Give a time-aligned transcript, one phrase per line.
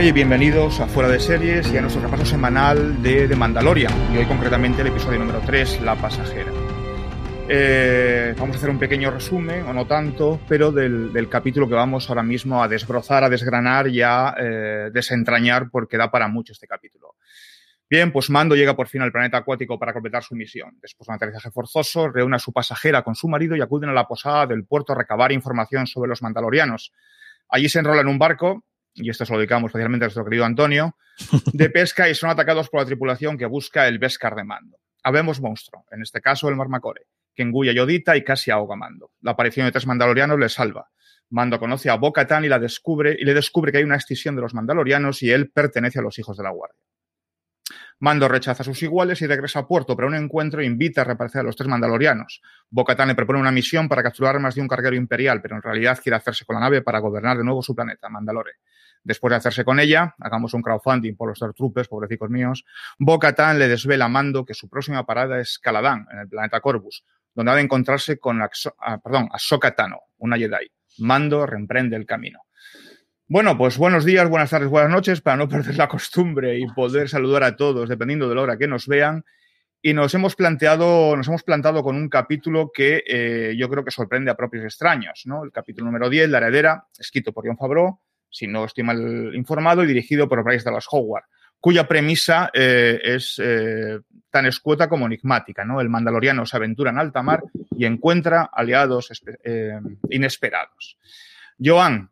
[0.00, 3.92] Y bienvenidos a Fuera de Series y a nuestro repaso semanal de The Mandalorian.
[4.14, 6.52] Y hoy concretamente el episodio número 3, La Pasajera.
[7.48, 11.74] Eh, vamos a hacer un pequeño resumen, o no tanto, pero del, del, capítulo que
[11.74, 16.52] vamos ahora mismo a desbrozar, a desgranar y a eh, desentrañar porque da para mucho
[16.52, 17.16] este capítulo.
[17.90, 20.78] Bien, pues Mando llega por fin al planeta acuático para completar su misión.
[20.80, 23.94] Después de un aterrizaje forzoso, reúne a su pasajera con su marido y acuden a
[23.94, 26.92] la posada del puerto a recabar información sobre los mandalorianos.
[27.48, 28.64] Allí se enrola en un barco
[28.98, 30.96] y esto se lo dedicamos especialmente a nuestro querido Antonio,
[31.52, 34.78] de pesca y son atacados por la tripulación que busca el Beskar de Mando.
[35.02, 39.12] Habemos monstruo, en este caso el Marmacore, que engulla Yodita y casi ahoga a Mando.
[39.20, 40.88] La aparición de tres mandalorianos le salva.
[41.30, 44.42] Mando conoce a Bo-Katan y la descubre y le descubre que hay una extinción de
[44.42, 46.82] los mandalorianos y él pertenece a los hijos de la guardia.
[48.00, 51.40] Mando rechaza a sus iguales y regresa a puerto para un encuentro invita a reaparecer
[51.40, 52.40] a los tres mandalorianos.
[52.70, 55.98] Bo-Katan le propone una misión para capturar más de un carguero imperial, pero en realidad
[56.00, 58.52] quiere hacerse con la nave para gobernar de nuevo su planeta, Mandalore.
[59.04, 62.64] Después de hacerse con ella, hagamos un crowdfunding por los Troopers, pobrecicos míos,
[62.98, 67.04] Bo-Katan le desvela a Mando que su próxima parada es Caladan, en el planeta Corvus,
[67.34, 69.28] donde ha de encontrarse con la, ah, perdón,
[69.76, 70.70] Tano, una Jedi.
[70.98, 72.44] Mando reemprende el camino.
[73.30, 77.10] Bueno, pues buenos días, buenas tardes, buenas noches, para no perder la costumbre y poder
[77.10, 79.24] saludar a todos, dependiendo de la hora que nos vean.
[79.80, 83.90] Y nos hemos planteado, nos hemos plantado con un capítulo que eh, yo creo que
[83.90, 85.44] sorprende a propios extraños, ¿no?
[85.44, 89.82] El capítulo número 10, La heredera, escrito por John Favreau, si no estoy mal informado,
[89.82, 91.24] y dirigido por Bryce Dallas Howard,
[91.60, 93.98] cuya premisa eh, es eh,
[94.30, 95.64] tan escueta como enigmática.
[95.64, 95.80] ¿no?
[95.80, 97.42] El mandaloriano se aventura en alta mar
[97.76, 99.10] y encuentra aliados
[99.44, 100.98] eh, inesperados.
[101.62, 102.10] Joan,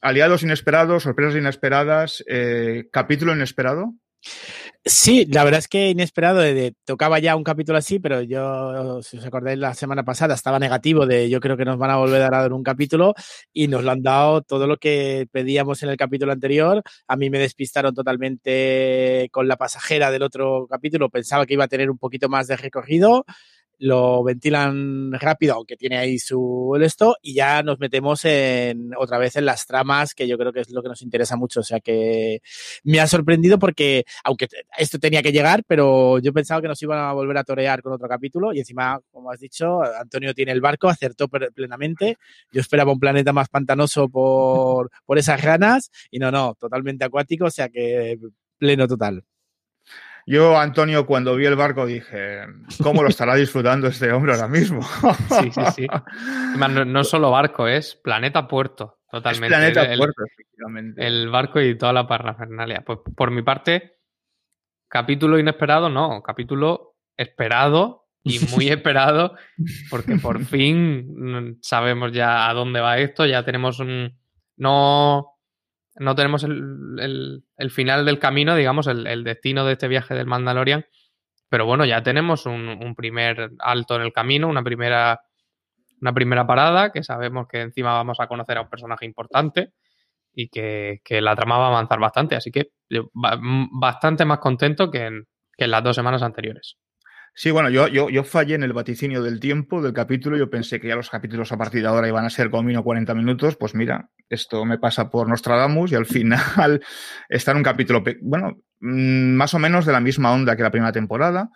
[0.00, 2.24] aliados inesperados, sorpresas inesperadas,
[2.92, 3.94] capítulo inesperado.
[4.86, 9.16] Sí, la verdad es que inesperado, de, tocaba ya un capítulo así, pero yo, si
[9.16, 12.20] os acordáis, la semana pasada estaba negativo de yo creo que nos van a volver
[12.20, 13.14] a dar un capítulo
[13.50, 16.82] y nos lo han dado todo lo que pedíamos en el capítulo anterior.
[17.08, 21.68] A mí me despistaron totalmente con la pasajera del otro capítulo, pensaba que iba a
[21.68, 23.24] tener un poquito más de recorrido
[23.78, 29.36] lo ventilan rápido, aunque tiene ahí su esto, y ya nos metemos en otra vez
[29.36, 31.60] en las tramas, que yo creo que es lo que nos interesa mucho.
[31.60, 32.40] O sea que
[32.84, 36.98] me ha sorprendido porque, aunque esto tenía que llegar, pero yo pensaba que nos iban
[36.98, 40.60] a volver a torear con otro capítulo, y encima, como has dicho, Antonio tiene el
[40.60, 42.16] barco, acertó plenamente.
[42.52, 47.46] Yo esperaba un planeta más pantanoso por, por esas ganas, y no, no, totalmente acuático,
[47.46, 48.18] o sea que
[48.58, 49.24] pleno total.
[50.26, 52.40] Yo, Antonio, cuando vi el barco dije,
[52.82, 54.80] ¿cómo lo estará disfrutando este hombre ahora mismo?
[55.28, 55.86] sí, sí, sí.
[56.56, 59.54] No, no, solo barco, es planeta puerto, totalmente.
[59.54, 61.06] Es planeta el, puerto, efectivamente.
[61.06, 62.82] El barco y toda la parrafernalia.
[62.86, 63.98] Pues por mi parte,
[64.88, 69.36] capítulo inesperado, no, capítulo esperado y muy esperado,
[69.90, 74.18] porque por fin sabemos ya a dónde va esto, ya tenemos un...
[74.56, 75.33] No
[75.96, 80.14] no tenemos el, el, el, final del camino, digamos, el, el, destino de este viaje
[80.14, 80.86] del Mandalorian.
[81.48, 85.20] Pero bueno, ya tenemos un, un, primer alto en el camino, una primera,
[86.00, 89.72] una primera parada, que sabemos que encima vamos a conocer a un personaje importante
[90.32, 92.34] y que, que la trama va a avanzar bastante.
[92.34, 92.70] Así que
[93.72, 96.76] bastante más contento que en, que en las dos semanas anteriores.
[97.36, 100.36] Sí, bueno, yo, yo, yo fallé en el vaticinio del tiempo del capítulo.
[100.36, 102.84] Yo pensé que ya los capítulos a partir de ahora iban a ser como mínimo
[102.84, 103.56] 40 minutos.
[103.56, 106.80] Pues mira, esto me pasa por Nostradamus y al final
[107.28, 110.70] está en un capítulo, bueno, mm, más o menos de la misma onda que la
[110.70, 111.50] primera temporada.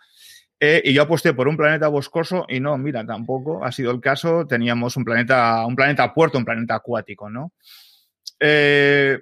[0.59, 4.01] Eh, y yo aposté por un planeta boscoso y no, mira, tampoco ha sido el
[4.01, 4.45] caso.
[4.45, 7.53] Teníamos un planeta, un planeta puerto, un planeta acuático, ¿no?
[8.37, 9.17] Eh,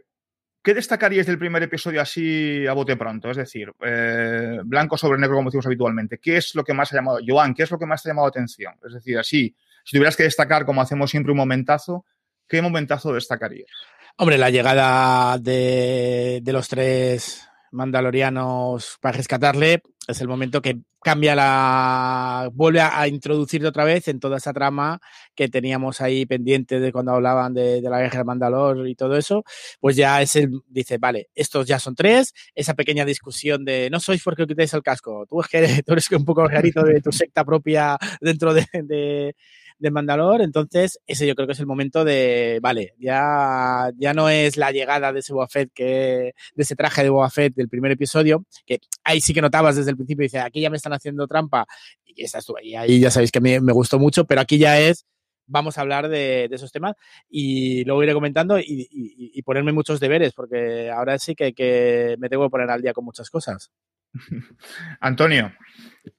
[0.68, 3.32] ¿Qué destacaríais del primer episodio así a bote pronto?
[3.32, 6.20] Es decir, eh, blanco sobre negro, como decimos habitualmente.
[6.20, 8.12] ¿Qué es lo que más ha llamado, Joan, qué es lo que más te ha
[8.12, 8.74] llamado atención?
[8.86, 9.56] Es decir, así,
[9.86, 12.04] si tuvieras que destacar, como hacemos siempre, un momentazo,
[12.50, 13.72] ¿qué momentazo destacarías?
[14.18, 21.36] Hombre, la llegada de, de los tres mandalorianos para rescatarle es el momento que cambia
[21.36, 22.50] la.
[22.54, 25.00] vuelve a, a, introducir otra vez en toda esa trama
[25.36, 29.15] que teníamos ahí pendiente de cuando hablaban de, de la guerra de Mandalor y todo
[29.15, 29.45] eso.
[29.80, 30.50] Pues ya es el.
[30.68, 32.33] dice, vale, estos ya son tres.
[32.54, 35.25] Esa pequeña discusión de no sois porque quitéis el casco.
[35.30, 39.33] Tú, es que, tú eres un poco rarito de tu secta propia dentro de, de
[39.79, 40.41] de Mandalor.
[40.41, 44.71] Entonces, ese yo creo que es el momento de, vale, ya, ya no es la
[44.71, 48.45] llegada de ese Boba Fett que, de ese traje de Boba Fett del primer episodio,
[48.65, 51.65] que ahí sí que notabas desde el principio, dice, aquí ya me están haciendo trampa,
[52.06, 54.79] y esa estuvo, y ahí ya sabéis que me, me gustó mucho, pero aquí ya
[54.79, 55.06] es,
[55.47, 56.95] vamos a hablar de, de, esos temas
[57.29, 62.15] y luego iré comentando y, y, y, ponerme muchos deberes, porque ahora sí que, que,
[62.19, 63.71] me tengo que poner al día con muchas cosas.
[65.00, 65.53] Antonio,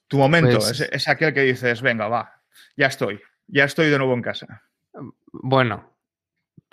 [0.07, 0.81] tu momento pues...
[0.81, 2.43] es, es, aquel que dices, venga, va,
[2.77, 4.63] ya estoy, ya estoy de nuevo en casa.
[5.33, 5.99] Bueno,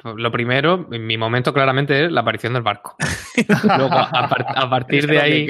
[0.03, 2.95] lo primero, mi momento claramente es la aparición del barco.
[3.77, 5.47] Luego, a, partir de ahí.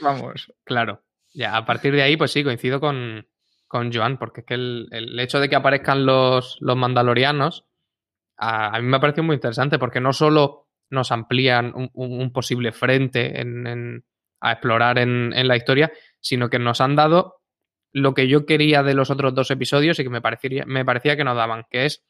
[0.00, 0.52] vamos.
[0.64, 1.02] Claro.
[1.32, 3.26] Ya, a partir de ahí, pues sí, coincido con,
[3.66, 7.64] con Joan, porque es que el, hecho de que aparezcan los, los mandalorianos,
[8.36, 13.34] a, mí me ha parecido muy interesante, porque no solo nos amplían un, posible frente
[14.40, 17.43] a explorar en, en, la historia, sino que nos han dado
[17.94, 21.16] lo que yo quería de los otros dos episodios y que me, parecería, me parecía
[21.16, 22.04] que nos daban, que es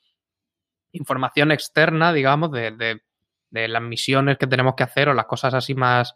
[0.92, 3.00] información externa, digamos, de,
[3.50, 6.14] las misiones que tenemos que hacer o las cosas así más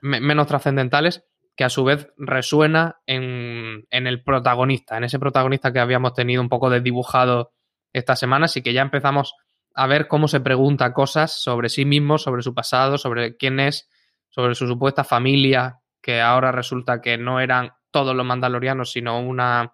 [0.00, 1.24] menos trascendentales,
[1.56, 6.50] que a su vez resuena en, el protagonista, en ese protagonista que habíamos tenido un
[6.50, 7.54] poco desdibujado
[7.94, 9.34] esta semana, y que ya empezamos
[9.74, 13.88] a ver cómo se pregunta cosas sobre sí mismo, sobre su pasado, sobre quién es,
[14.28, 19.72] sobre su supuesta familia, que ahora resulta que no eran todos los mandalorianos, sino una,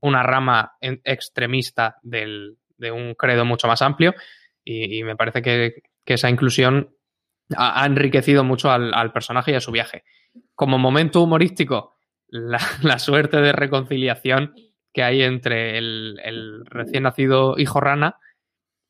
[0.00, 4.14] una rama extremista del, de un credo mucho más amplio
[4.64, 6.96] y, me parece que, esa inclusión
[7.54, 10.04] ha, enriquecido mucho al, personaje y a su viaje.
[10.54, 11.92] Como momento humorístico,
[12.28, 12.58] la,
[12.98, 14.54] suerte de reconciliación
[14.94, 18.16] que hay entre el, recién nacido hijo rana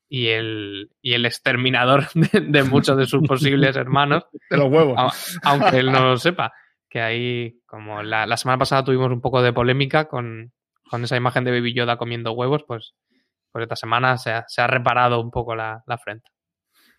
[0.07, 4.23] y el, y el exterminador de, muchos de sus posibles hermanos.
[4.49, 5.37] De los huevos.
[5.43, 6.53] aunque él no lo sepa.
[6.93, 10.53] Que ahí, como la, semana pasada tuvimos un poco de polémica con,
[10.87, 12.93] con esa imagen de Baby Yoda comiendo huevos, pues
[13.53, 16.27] pues esta semana se ha, reparado un poco la, frente.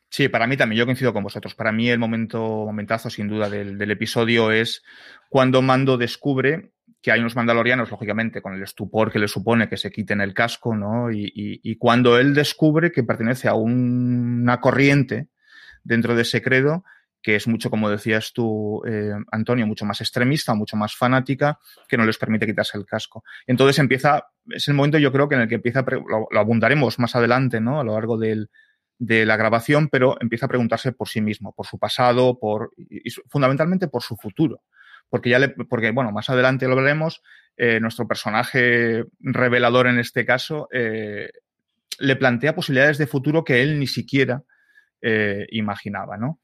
[0.08, 1.56] Sí, para mí también, yo coincido con vosotros.
[1.56, 4.84] Para mí el momento, momentazo sin duda del, episodio es
[5.28, 6.70] cuando Mando descubre
[7.02, 10.32] que hay unos mandalorianos, lógicamente, con el estupor que le supone que se quiten el
[10.32, 11.10] casco, ¿no?
[11.10, 15.26] Y, cuando él descubre que pertenece a una corriente
[15.82, 16.84] dentro de ese credo
[17.24, 21.96] que es mucho, como decías tú, eh, Antonio, mucho más extremista, mucho más fanática, que
[21.96, 23.24] no les permite quitarse el casco.
[23.46, 26.98] Entonces empieza, es el momento yo creo que en el que empieza, lo, lo abundaremos
[26.98, 27.80] más adelante, ¿no?
[27.80, 28.50] A lo largo del,
[28.98, 33.10] de la grabación, pero empieza a preguntarse por sí mismo, por su pasado, por, y,
[33.30, 34.60] fundamentalmente por su futuro.
[35.08, 35.40] Porque ya
[35.70, 37.22] porque, bueno, más adelante lo veremos,
[37.56, 41.30] eh, nuestro personaje revelador en este caso, eh,
[41.98, 44.42] le plantea posibilidades de futuro que él ni siquiera
[45.50, 46.40] imaginaba, ¿no?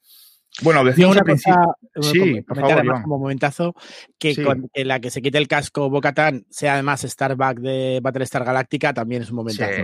[0.63, 3.75] Bueno, decía una cosa, sí, por favor, como momentazo,
[4.19, 8.93] que con la que se quite el casco Bocatán sea además Starbuck de Battlestar Galáctica
[8.93, 9.83] también es un momentazo.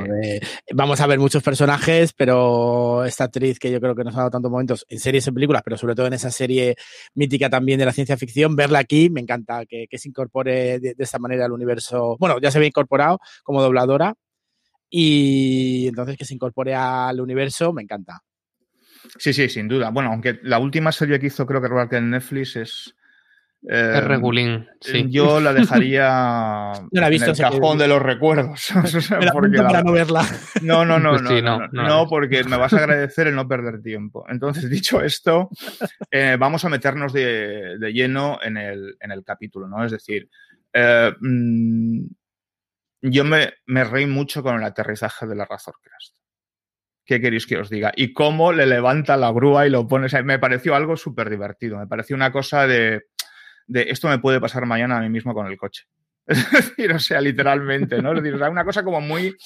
[0.75, 4.31] vamos a ver muchos personajes, pero esta actriz que yo creo que nos ha dado
[4.31, 6.77] tantos momentos en series, en películas, pero sobre todo en esa serie
[7.15, 11.05] mítica también de la ciencia ficción, verla aquí, me encanta que, se incorpore de, de
[11.05, 12.17] esta manera al universo.
[12.19, 14.15] Bueno, ya se había incorporado como dobladora
[14.91, 18.23] y entonces que se incorpore al universo, me encanta.
[19.19, 19.91] Sí, sí, sin duda.
[19.91, 22.97] Bueno, aunque la última serie que hizo, creo que que en Netflix es.
[23.69, 25.07] Eh, es regulín, sí.
[25.09, 28.69] Yo la dejaría en el cajón de los recuerdos.
[29.09, 30.25] para no verla.
[30.63, 34.25] No, no, no, no, no, no, porque me vas a agradecer el no perder tiempo.
[34.29, 35.49] Entonces, dicho esto,
[36.11, 39.85] eh, vamos a meternos de, lleno en el, en el, capítulo, ¿no?
[39.85, 40.29] Es decir,
[40.73, 42.07] eh, mm,
[43.03, 46.16] yo me, me, reí mucho con el aterrizaje de la Razorcrast.
[47.07, 47.93] ¿Qué queréis que os diga?
[47.97, 50.09] Y cómo le levanta la grúa y lo pone.
[50.25, 51.79] me pareció algo súper divertido.
[51.79, 53.05] Me pareció una cosa de,
[53.67, 55.85] de, esto me puede pasar mañana a mí mismo con el coche.
[56.27, 58.11] Es decir, o sea, literalmente, ¿no?
[58.13, 59.37] Es decir, o sea, una cosa como muy.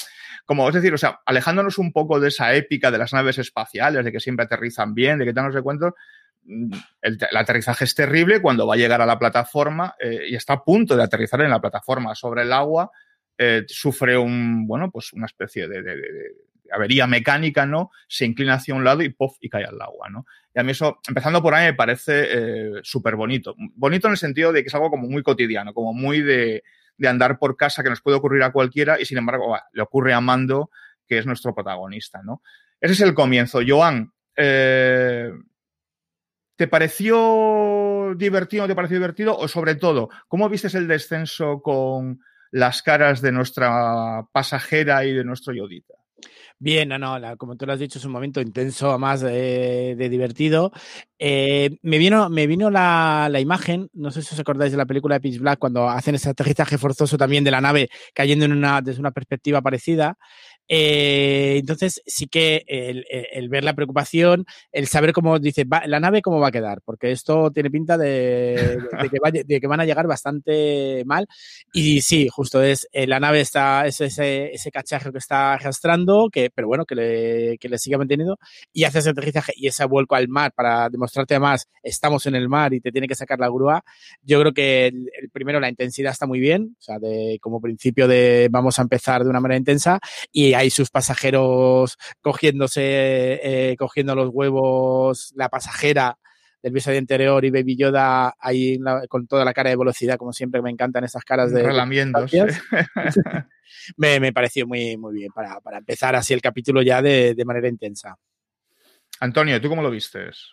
[0.46, 4.02] Como, es decir, o sea, alejándonos un poco de esa épica de las naves espaciales,
[4.02, 5.94] de que siempre aterrizan bien, de que tal no sé cuánto.
[6.44, 10.54] Mm, el, aterrizaje es terrible cuando va a llegar a la plataforma eh, y está
[10.54, 12.90] a punto de aterrizar en la plataforma sobre el agua.
[13.36, 15.82] Eh, sufre un, bueno, pues una especie de,
[16.72, 17.90] avería mecánica, ¿no?
[18.08, 19.36] Se inclina hacia un lado y ¡puff!
[19.40, 20.26] y cae al agua, ¿no?
[20.54, 23.54] Y a mí eso, empezando por ahí, me parece eh, súper bonito.
[23.74, 26.62] Bonito en el sentido de que es algo como muy cotidiano, como muy de,
[27.06, 30.20] andar por casa que nos puede ocurrir a cualquiera y sin embargo le ocurre a
[30.20, 30.70] Mando,
[31.06, 32.42] que es nuestro protagonista, ¿no?
[32.80, 33.60] Ese es el comienzo.
[33.66, 35.30] Joan, eh,
[36.56, 39.36] ¿te pareció divertido o te pareció divertido?
[39.36, 45.24] O sobre todo, ¿cómo viste el descenso con las caras de nuestra pasajera y de
[45.24, 45.99] nuestro Yodita?
[46.58, 50.72] Bien, no, no, como tú lo has dicho, es un momento intenso, más de, divertido.
[51.18, 55.14] Eh, me vino, me vino la, imagen, no sé si os acordáis de la película
[55.16, 58.46] de Pitch Black, cuando hacen ese aterrizaje forzoso también de la nave cayendo
[58.82, 60.18] desde una perspectiva parecida.
[60.72, 66.38] Eh, entonces, sí que el, ver la preocupación, el saber cómo dice, la nave cómo
[66.38, 68.78] va a quedar, porque esto tiene pinta de,
[69.10, 71.26] que, van a llegar bastante mal.
[71.72, 76.28] Y sí, justo es, eh, la nave está, es ese, ese cacharro que está arrastrando,
[76.30, 78.38] que, pero bueno, que le, que le sigue manteniendo,
[78.72, 82.48] y hace ese aterrizaje y ese vuelco al mar para demostrarte además, estamos en el
[82.48, 83.82] mar y te tiene que sacar la grúa.
[84.22, 88.06] Yo creo que el, primero, la intensidad está muy bien, o sea, de como principio
[88.06, 89.98] de vamos a empezar de una manera intensa,
[90.30, 96.18] y hay sus pasajeros cogiéndose, cogiendo los huevos, la pasajera
[96.62, 100.60] del episodio anterior y Baby Yoda ahí con toda la cara de velocidad, como siempre
[100.62, 101.62] me encantan esas caras de...
[101.62, 102.30] Relamientos.
[103.96, 107.44] me, me, pareció muy, muy bien para, para, empezar así el capítulo ya de, de,
[107.44, 108.16] manera intensa.
[109.20, 110.52] Antonio, ¿tú cómo lo vistes?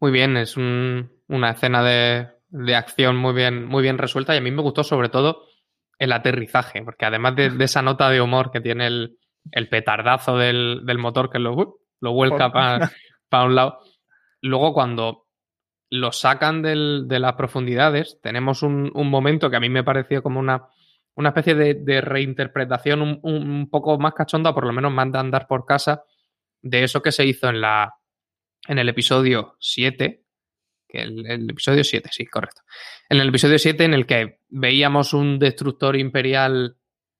[0.00, 4.38] Muy bien, es un, una escena de, de, acción muy bien, muy bien resuelta y
[4.38, 5.46] a mí me gustó sobre todo
[5.98, 9.18] el aterrizaje, porque además de, de esa nota de humor que tiene el,
[9.52, 12.90] el petardazo del, del, motor que lo, lo vuelca para
[13.28, 13.80] pa un lado,
[14.40, 15.26] luego cuando
[15.90, 20.22] lo sacan del, de las profundidades, tenemos un, un, momento que a mí me pareció
[20.22, 20.66] como una,
[21.14, 25.22] una especie de, de reinterpretación un, un, poco más cachonda, por lo menos manda a
[25.22, 26.02] andar por casa,
[26.62, 27.94] de eso que se hizo en, la,
[28.66, 30.24] en el episodio 7,
[30.88, 32.62] que el, el, episodio 7, sí, correcto.
[33.08, 36.76] En el episodio 7 en el que veíamos un destructor imperial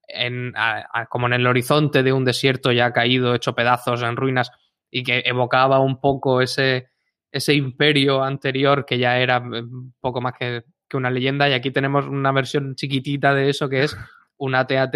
[0.09, 4.17] en, a, a, como en el horizonte de un desierto ya caído, hecho pedazos, en
[4.17, 4.51] ruinas,
[4.91, 6.89] y que evocaba un poco ese
[7.35, 11.73] ese imperio anterior que ya era un poco más que, que, una leyenda y aquí
[11.73, 13.97] tenemos una versión chiquitita de eso que es
[14.37, 14.95] un ATAT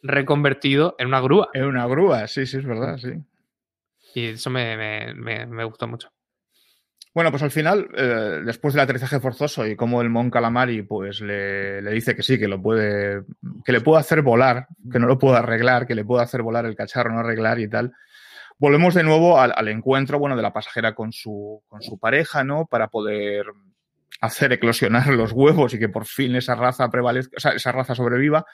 [0.00, 1.48] reconvertido en una grúa.
[1.52, 3.14] En una grúa, sí, sí, es verdad, sí.
[4.14, 6.10] Y eso me, me, me, me gustó mucho.
[7.14, 11.20] Bueno, pues al final, eh, después del aterrizaje forzoso y como el Mon Calamari pues
[11.20, 13.22] le, le, dice que sí, que lo puede,
[13.64, 16.66] que le puede hacer volar, que no lo puede arreglar, que le puede hacer volar
[16.66, 17.92] el cacharro, no arreglar y tal,
[18.58, 22.42] volvemos de nuevo al, al, encuentro, bueno, de la pasajera con su, con su pareja,
[22.42, 22.66] ¿no?
[22.66, 23.46] Para poder
[24.20, 27.94] hacer eclosionar los huevos y que por fin esa raza prevalezca, o sea, esa raza
[27.94, 28.44] sobreviva.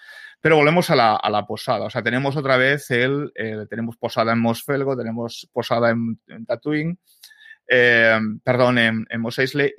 [0.43, 1.85] Pero volvemos a la, a la posada.
[1.85, 3.31] O sea, tenemos otra vez el,
[3.69, 6.99] tenemos posada en Mosfelgo, tenemos posada en, en Tatooine,
[7.73, 9.25] eh, perdón, en, en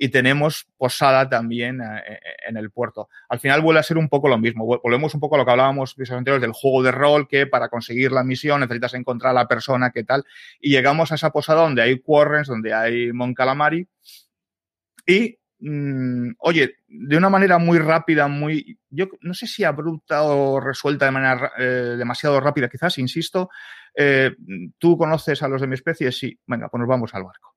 [0.00, 3.10] y tenemos posada también eh, en el puerto.
[3.28, 4.64] Al final vuelve a ser un poco lo mismo.
[4.64, 8.10] Volvemos un poco a lo que hablábamos anteriores del juego de rol, que para conseguir
[8.10, 10.24] la misión necesitas encontrar a la persona que tal,
[10.58, 13.86] y llegamos a esa posada donde hay Quarrens, donde hay Mon Calamari,
[15.06, 20.60] y mmm, oye, de una manera muy rápida, muy, yo no sé si abrupta o
[20.60, 23.50] resuelta de manera eh, demasiado rápida, quizás, insisto,
[23.94, 24.34] eh,
[24.78, 27.51] tú conoces a los de mi especie, sí, venga, pues nos vamos al barco.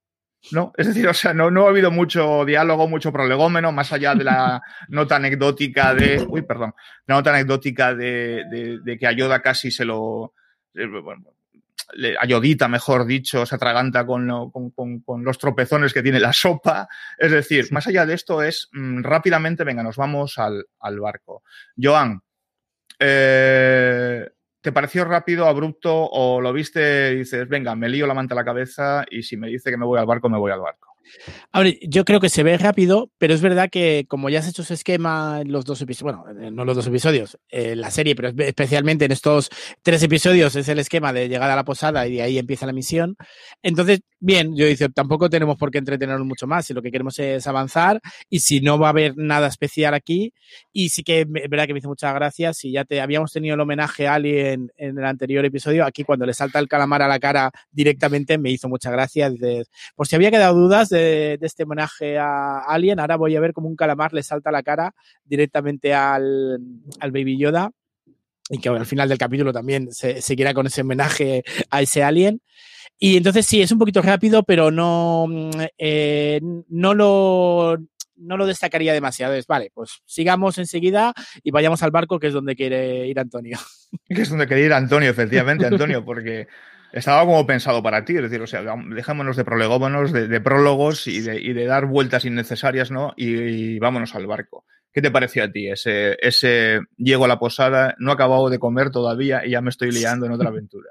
[0.51, 0.73] ¿No?
[0.77, 4.23] Es decir, o sea, no, no ha habido mucho diálogo, mucho prolegómeno, más allá de
[4.23, 6.25] la nota anecdótica de.
[6.27, 6.73] Uy, perdón.
[7.05, 10.33] La nota anecdótica de, de, de que Ayoda casi se lo.
[10.73, 11.35] Eh, bueno,
[12.19, 16.33] ayodita, mejor dicho, se atraganta con, lo, con, con, con, los tropezones que tiene la
[16.33, 16.87] sopa.
[17.17, 21.43] Es decir, más allá de esto es mmm, rápidamente, venga, nos vamos al, al barco.
[21.81, 22.21] Joan,
[22.99, 24.27] eh,
[24.65, 28.37] ¿te pareció rápido, abrupto o lo viste y dices, venga, me lío la manta a
[28.37, 30.95] la cabeza y si me dice que me voy al barco, me voy al barco?
[31.51, 34.47] A ver, yo creo que se ve rápido, pero es verdad que como ya has
[34.47, 38.15] hecho ese esquema en los dos episodios, bueno, no los dos episodios, eh, la serie,
[38.15, 39.51] pero especialmente en estos
[39.83, 42.73] tres episodios es el esquema de llegar a la posada y de ahí empieza la
[42.73, 43.17] misión.
[43.61, 47.17] Entonces, bien, yo dice, tampoco tenemos por qué entretenernos mucho más, si lo que queremos
[47.19, 50.33] es avanzar y si no va a haber nada especial aquí.
[50.73, 53.55] Y sí que es verdad que me hizo muchas gracias, si ya te habíamos tenido
[53.55, 57.07] el homenaje a Alien en el anterior episodio, aquí cuando le salta el calamar a
[57.07, 59.33] la cara directamente me hizo muchas gracias.
[59.33, 63.39] Dices, por si había quedado dudas de, de, este homenaje a Alien, ahora voy a
[63.39, 66.59] ver como un calamar le salta la cara directamente al,
[66.99, 67.71] al Baby Yoda
[68.49, 72.41] y que al final del capítulo también se seguirá con ese homenaje a ese alien.
[72.97, 75.27] Y entonces sí, es un poquito rápido, pero no,
[75.77, 77.77] eh, no lo
[78.17, 79.33] no lo destacaría demasiado.
[79.33, 83.57] Es, vale, pues sigamos enseguida y vayamos al barco, que es donde quiere ir Antonio.
[84.07, 86.47] Que es donde quiere ir Antonio, efectivamente, Antonio, porque
[86.91, 91.07] estaba como pensado para ti, es decir, o sea, dejémonos de prolegómonos, de, de prólogos
[91.07, 93.13] y de, y de, dar vueltas innecesarias, ¿no?
[93.15, 94.65] Y, y, vámonos al barco.
[94.91, 98.59] ¿Qué te pareció a ti ese, ese llego a la posada, no he acabado de
[98.59, 100.89] comer todavía y ya me estoy liando en otra aventura?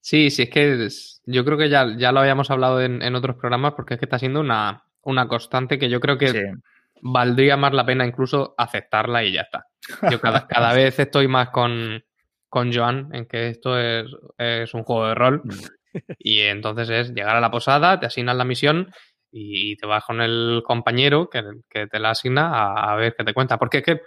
[0.00, 3.14] Sí, sí, es que es, yo creo que ya, ya lo habíamos hablado en, en,
[3.14, 6.40] otros programas porque es que está siendo una, una constante que yo creo que sí.
[7.00, 9.66] valdría más la pena incluso aceptarla y ya está.
[10.10, 12.02] Yo cada, cada vez estoy más con,
[12.48, 14.06] con Joan en que esto es,
[14.38, 15.42] es, un juego de rol
[16.18, 18.92] y entonces es llegar a la posada, te asignan la misión
[19.30, 23.24] y, te vas con el compañero que, que te la asigna a, a, ver qué
[23.24, 23.58] te cuenta.
[23.58, 24.00] Porque es que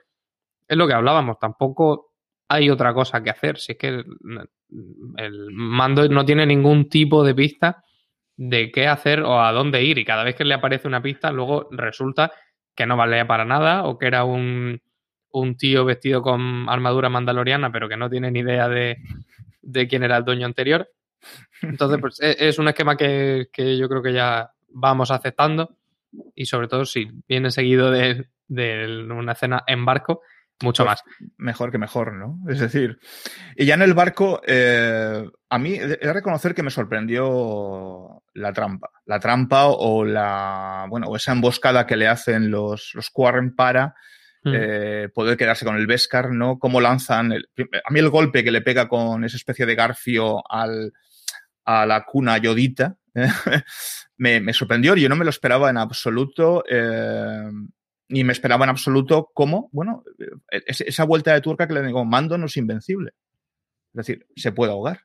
[0.68, 2.07] es lo que hablábamos, tampoco
[2.48, 3.58] hay otra cosa que hacer.
[3.58, 4.06] Si es que el,
[5.18, 7.84] el mando no tiene ningún tipo de pista
[8.36, 11.32] de qué hacer o a dónde ir y cada vez que le aparece una pista
[11.32, 12.32] luego resulta
[12.76, 14.80] que no valía para nada o que era un,
[15.32, 18.98] un tío vestido con armadura mandaloriana pero que no tiene ni idea de,
[19.62, 20.90] de quién era el dueño anterior.
[21.62, 25.76] Entonces, pues es un esquema que, que, yo creo que ya vamos aceptando
[26.36, 30.22] y sobre todo si viene seguido de, de una escena en barco,
[30.62, 31.30] mucho Pues, más.
[31.38, 32.40] Mejor que mejor, ¿no?
[32.50, 33.00] Es decir,
[33.56, 38.54] y ya en el barco, eh, a mí he de reconocer que me sorprendió la
[38.54, 38.90] trampa.
[39.06, 43.96] La trampa o la, bueno, o esa emboscada que le hacen los, los Quarren para
[44.44, 44.52] Mm.
[44.56, 46.60] eh, poder quedarse con el Beskar, ¿no?
[46.60, 47.32] Cómo lanzan.
[47.34, 47.50] el-
[47.84, 50.94] a mí el golpe que le pega con esa especie de garfio al,
[51.66, 52.96] a la cuna yodita
[54.18, 54.96] me, me sorprendió.
[54.96, 56.64] Yo no me lo esperaba en absoluto.
[56.70, 57.50] eh,
[58.10, 60.04] ni me esperaba en absoluto cómo, bueno,
[60.52, 63.12] eh, es- esa vuelta de tuerca que le digo, mando no es invencible.
[63.94, 65.02] Es decir, se puede ahogar.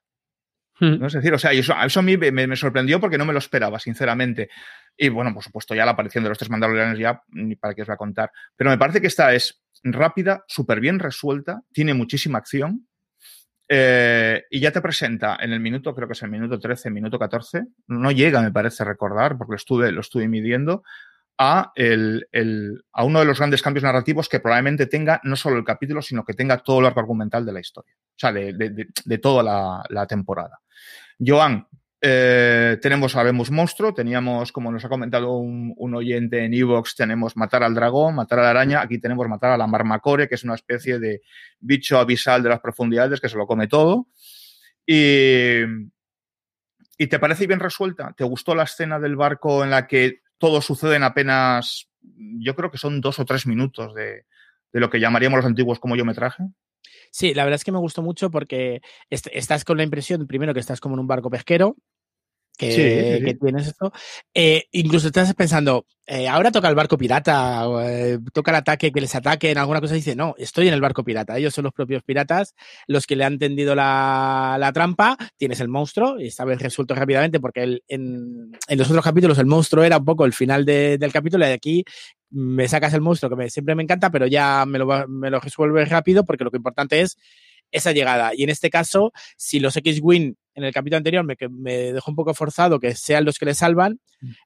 [0.81, 0.99] Mm.
[1.01, 1.07] ¿no?
[1.07, 3.39] Es decir, o sea, eso, eso a mí me, me sorprendió porque no me lo
[3.39, 4.49] esperaba, sinceramente.
[4.97, 7.83] Y bueno, por supuesto, ya la aparición de los tres mandalorianos ya, ni para qué
[7.83, 8.31] os voy a contar.
[8.57, 12.87] Pero me parece que esta es rápida, súper bien resuelta, tiene muchísima acción.
[13.69, 17.19] eh, y ya te presenta en el minuto, creo que es el minuto 13, minuto
[17.19, 20.83] 14, no llega, me parece recordar, porque lo estuve, lo estuve midiendo,
[21.39, 26.25] a, uno de los grandes cambios narrativos que probablemente tenga no solo el capítulo, sino
[26.25, 27.95] que tenga todo el arco argumental de la historia.
[27.95, 30.61] O sea, de, toda la, temporada.
[31.19, 31.67] Joan,
[32.01, 36.95] eh, tenemos a Vemos Monstruo, teníamos, como nos ha comentado un, un oyente en Evox,
[36.97, 40.35] tenemos matar al dragón, matar a la araña, aquí tenemos matar a la marmacore, que
[40.35, 41.23] es una especie de
[41.61, 44.09] bicho abisal de las profundidades que se lo come todo.
[44.85, 45.63] Y,
[47.03, 48.13] ¿Y te parece bien resuelta?
[48.17, 52.69] ¿Te gustó la escena del barco en la que todo sucede en apenas, yo creo
[52.69, 54.27] que son dos o tres minutos de,
[54.73, 56.43] de lo que llamaríamos los antiguos como yo me traje?
[57.13, 60.53] Sí, la verdad es que me gustó mucho porque est- estás con la impresión, primero,
[60.53, 61.77] que estás como en un barco pesquero,
[62.57, 63.93] que, Sí, sí, que tienes esto.
[64.35, 68.93] Eh, incluso estás pensando, eh, ahora toca el barco pirata, o, eh, toca el ataque,
[68.93, 69.95] que les ataquen, alguna cosa.
[69.95, 71.37] Dice, no, estoy en el barco pirata.
[71.39, 72.55] Ellos son los propios piratas
[72.87, 75.17] los que le han tendido la, la trampa.
[75.37, 79.39] Tienes el monstruo, y esta vez resuelto rápidamente porque el- en, en los otros capítulos
[79.39, 81.85] el monstruo era un poco el final de- del capítulo y aquí
[82.31, 85.41] me sacas el monstruo que me- siempre me encanta, pero ya me lo, me lo
[85.41, 87.17] resuelve rápido porque lo que importante es
[87.73, 88.33] esa llegada.
[88.37, 92.11] Y en este caso, si los X-Wing en el capítulo anterior me, que me dejó
[92.11, 93.99] un poco forzado que sean los que le salvan,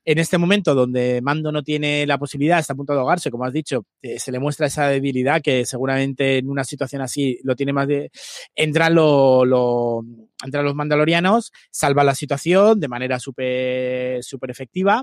[0.05, 3.45] en este momento donde Mando no tiene la posibilidad, está a punto de ahogarse, como
[3.45, 7.57] has dicho, eh, se le muestra esa debilidad que seguramente en una situación así lo
[7.57, 8.11] tiene más de...
[8.55, 10.03] Entran, lo, lo-
[10.45, 15.03] entran los mandalorianos, salvan la situación de manera súper súper efectiva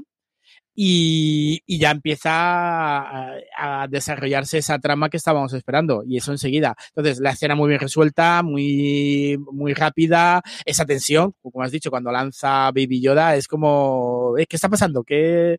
[0.76, 6.76] y, y ya empieza a, a desarrollarse esa trama que estábamos esperando y eso enseguida.
[6.90, 12.12] Entonces, la escena muy bien resuelta, muy, muy rápida, esa tensión, como has dicho, cuando
[12.12, 15.04] lanza Baby Yoda es como, eh, ¿qué está pasando?
[15.04, 15.58] que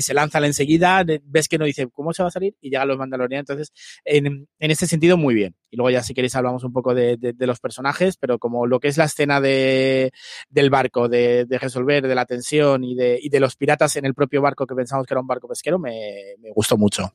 [0.00, 2.88] se lanza la enseguida, ves que no dice cómo se va a salir y llegan
[2.88, 3.48] los mandalorianos.
[3.48, 3.72] Entonces,
[4.04, 5.54] en, en ese sentido, muy bien.
[5.70, 8.66] Y luego ya si queréis hablamos un poco de, de- de los personajes, pero como
[8.66, 10.12] lo que es la escena de,
[10.48, 14.04] del barco, de, de resolver, de la tensión y de, y de los piratas en
[14.04, 17.12] el propio barco que pensamos que era un barco pesquero, me, me gustó mucho.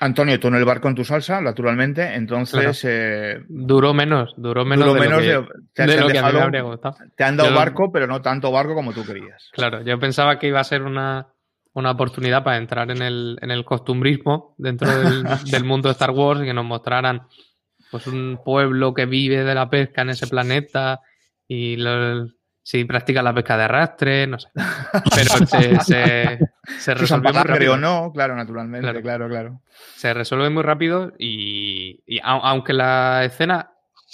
[0.00, 4.86] Antonio, tú en el barco en tu salsa, naturalmente, entonces eh, Duró menos, duró menos
[4.88, 6.32] duró de menos lo que, de, te, de te lo han que a mí me
[6.32, 6.96] dejado- habría gustado.
[7.16, 9.48] te han dado Yo- barco, pero no tanto barco como tú querías.
[9.52, 11.28] Claro, yo pensaba que iba a ser una,
[11.74, 16.10] una oportunidad para entrar en el, en el costumbrismo dentro del, del mundo de Star
[16.10, 17.22] Wars y que nos mostraran
[17.92, 21.00] pues un pueblo que vive de la pesca en ese planeta
[21.46, 22.26] y lo-
[22.66, 24.48] si practica la pesca de arrastre, no sé.
[25.14, 26.38] Pero se, se,
[26.78, 27.74] se resolvió muy rápido.
[27.74, 29.02] o no, claro, naturalmente, Claro.
[29.02, 29.60] claro, claro.
[29.94, 33.70] Se resuelve muy rápido y, y au- aunque la escena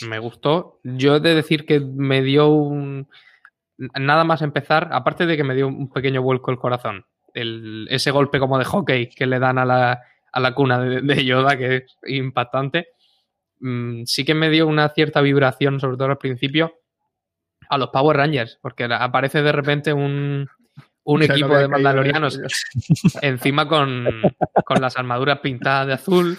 [0.08, 3.08] me gustó, yo he de decir que me dio un...
[3.98, 8.10] Nada más empezar, aparte de que me dio un pequeño vuelco el corazón, el, ese
[8.10, 11.56] golpe como de hockey que le dan a la, a la cuna de, de Yoda,
[11.56, 12.88] que es impactante,
[13.60, 16.74] mm, sí que me dio una cierta vibración, sobre todo al principio,
[17.70, 20.48] a los Power Rangers, porque aparece de repente un,
[21.04, 22.38] un no equipo de mandalorianos
[23.22, 24.06] encima con,
[24.64, 26.38] con las armaduras pintadas de azul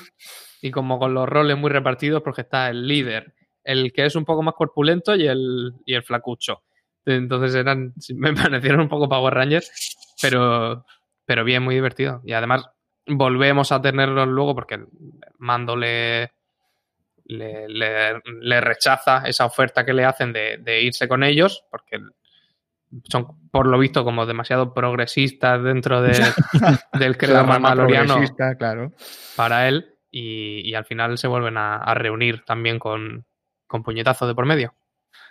[0.61, 4.25] y como con los roles muy repartidos porque está el líder, el que es un
[4.25, 6.63] poco más corpulento y el, y el flacucho.
[7.05, 10.85] Entonces eran, me parecieron un poco Power Rangers, pero,
[11.25, 12.21] pero bien, muy divertido.
[12.25, 12.69] Y además
[13.07, 14.87] volvemos a tenerlos luego porque el
[15.37, 16.33] Mando le,
[17.25, 21.97] le, le- le rechaza esa oferta que le hacen de, de irse con ellos porque
[23.09, 26.11] son por lo visto como demasiado progresistas dentro de,
[26.99, 28.91] del credo progresista, claro.
[29.37, 33.25] para él y, y al final se vuelven a, a reunir también con,
[33.65, 34.75] con puñetazos de por medio.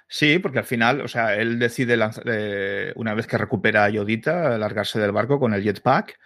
[0.09, 3.90] Sí, porque al final, o sea, él decide, lanzar- eh, una vez que recupera a
[3.90, 6.18] Yodita, largarse del barco con el jetpack.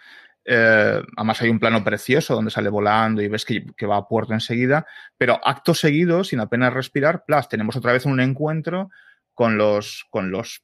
[0.45, 4.33] Eh, además hay un plano precioso donde sale volando y ves que, va a puerto
[4.33, 4.85] enseguida,
[5.17, 8.91] pero acto seguido, sin apenas respirar, plus, tenemos otra vez un encuentro
[9.33, 10.63] con los, con los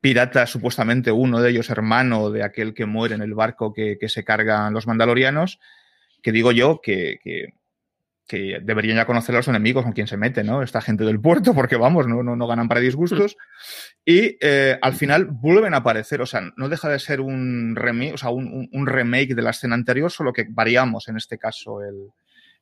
[0.00, 4.24] piratas, supuestamente uno de ellos hermano de aquel que muere en el barco que, se
[4.24, 5.60] cargan los mandalorianos,
[6.22, 7.20] que digo yo que
[8.26, 10.62] que deberían ya conocer a los enemigos con quien se mete, ¿no?
[10.62, 13.36] Esta gente del puerto, porque vamos, no, no, no ganan para disgustos.
[14.04, 18.14] Y eh, al final vuelven a aparecer, o sea, no deja de ser un remake,
[18.14, 22.10] o sea, un, remake de la escena anterior, solo que variamos en este caso el,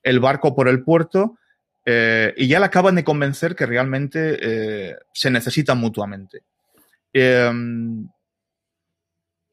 [0.02, 1.38] el barco por el puerto.
[1.86, 6.42] Eh, y ya le acaban de convencer que realmente eh, se necesitan mutuamente.
[7.12, 8.08] Em,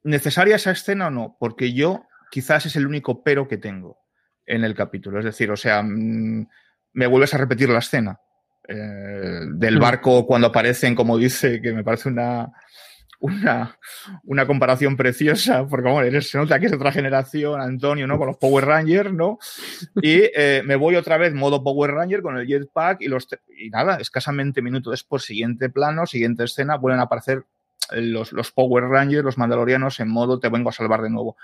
[0.04, 1.38] ¿Necesaria esa escena o no?
[1.40, 4.01] Porque yo quizás es el único pero que tengo
[4.52, 5.20] en el capítulo.
[5.20, 6.48] Es decir, o sea, mm,
[6.94, 8.20] me vuelves a repetir la escena
[8.68, 9.82] eh, del mm.
[9.82, 12.52] barco cuando aparecen, como dice, que me parece una,
[13.22, 13.78] una,
[14.26, 18.18] una comparación preciosa, porque bueno, se nota que es otra generación, Antonio, ¿no?
[18.18, 19.40] Con los Power Rangers, ¿no?
[20.02, 23.70] Y eh, me voy otra vez modo Power Ranger con el jetpack y los y
[23.70, 27.46] nada, escasamente minuto después, siguiente plano, siguiente escena, vuelven a aparecer
[27.92, 31.38] los, los Power Rangers, los Mandalorianos en modo te vengo a salvar de nuevo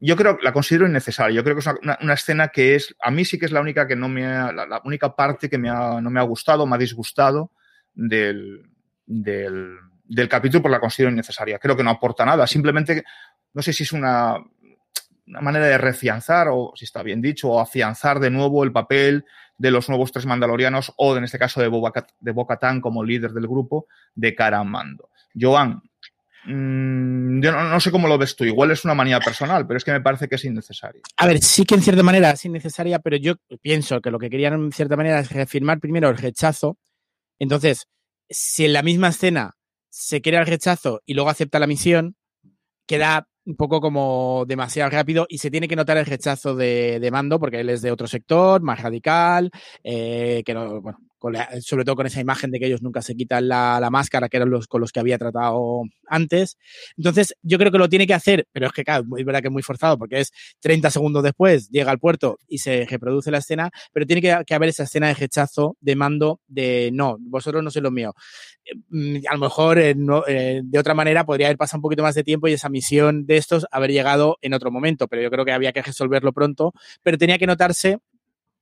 [0.00, 1.36] yo creo la considero innecesaria.
[1.36, 1.68] Yo creo que es
[2.00, 4.50] una, escena que es, a mí sí que es la única que no me ha,
[4.50, 7.52] la, única parte que me ha, no me ha gustado, me ha disgustado
[7.92, 8.62] del,
[9.06, 11.58] del, capítulo, por la considero innecesaria.
[11.58, 12.46] Creo que no aporta nada.
[12.46, 13.04] Simplemente,
[13.52, 14.38] no sé si es una,
[15.26, 19.26] una manera de refianzar, o si está bien dicho, o afianzar de nuevo el papel
[19.58, 22.48] de los nuevos tres mandalorianos, o en este caso de Boba, de Bo
[22.80, 25.10] como líder del grupo, de cara a mando.
[25.38, 25.82] Joan,
[26.44, 28.44] Mm, yo no, sé cómo lo ves tú.
[28.44, 31.02] Igual es una manía personal, pero es que me parece que es innecesario.
[31.16, 34.30] A ver, sí que en cierta manera es innecesaria, pero yo pienso que lo que
[34.30, 36.78] querían en cierta manera es reafirmar primero el rechazo.
[37.38, 37.86] Entonces,
[38.28, 39.56] si en la misma escena
[39.90, 42.16] se crea el rechazo y luego acepta la misión,
[42.86, 47.40] queda un poco como demasiado rápido y se tiene que notar el rechazo de, mando
[47.40, 49.50] porque él es de otro sector, más radical,
[49.82, 50.98] eh, que no, bueno,
[51.60, 54.50] sobre todo con esa imagen de que ellos nunca se quitan la, máscara, que eran
[54.50, 56.58] los con los que había tratado antes.
[56.96, 59.48] Entonces, yo creo que lo tiene que hacer, pero es que, claro, es verdad que
[59.48, 63.38] es muy forzado, porque es 30 segundos después, llega al puerto y se reproduce la
[63.38, 67.70] escena, pero tiene que, haber esa escena de rechazo, de mando, de no, vosotros no
[67.70, 68.14] sois lo mío.
[68.88, 69.94] Mm, a lo mejor eh,
[70.28, 73.26] eh, de otra manera podría haber pasado un poquito más de tiempo y esa misión
[73.26, 76.72] de estos haber llegado en otro momento, pero yo creo que había que resolverlo pronto,
[77.02, 77.98] pero tenía que notarse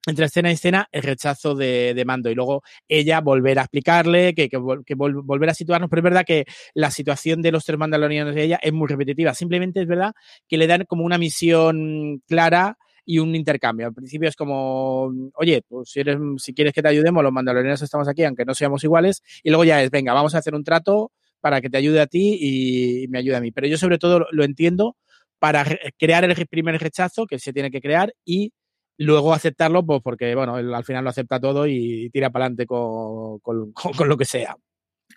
[0.09, 4.49] entre escena y escena el rechazo de, mando y luego ella volver a explicarle, que,
[4.57, 8.59] volver a situarnos, pero es verdad que la situación de los tres mandalorianos de ella
[8.63, 10.13] es muy repetitiva, simplemente es verdad
[10.49, 13.87] que le dan como una misión clara y un intercambio.
[13.87, 17.81] Al principio es como, oye, pues si, eres, si quieres que te ayudemos, los mandalorianos
[17.81, 20.63] estamos aquí, aunque no seamos iguales, y luego ya es, venga, vamos a hacer un
[20.63, 23.51] trato para que te ayude a ti y me ayude a mí.
[23.51, 24.97] Pero yo sobre todo lo entiendo
[25.39, 25.65] para
[25.99, 28.53] crear el primer rechazo que se tiene que crear y
[28.99, 33.39] luego aceptarlo, pues porque, bueno, al final lo acepta todo y tira para adelante con,
[33.73, 34.57] con, lo que sea.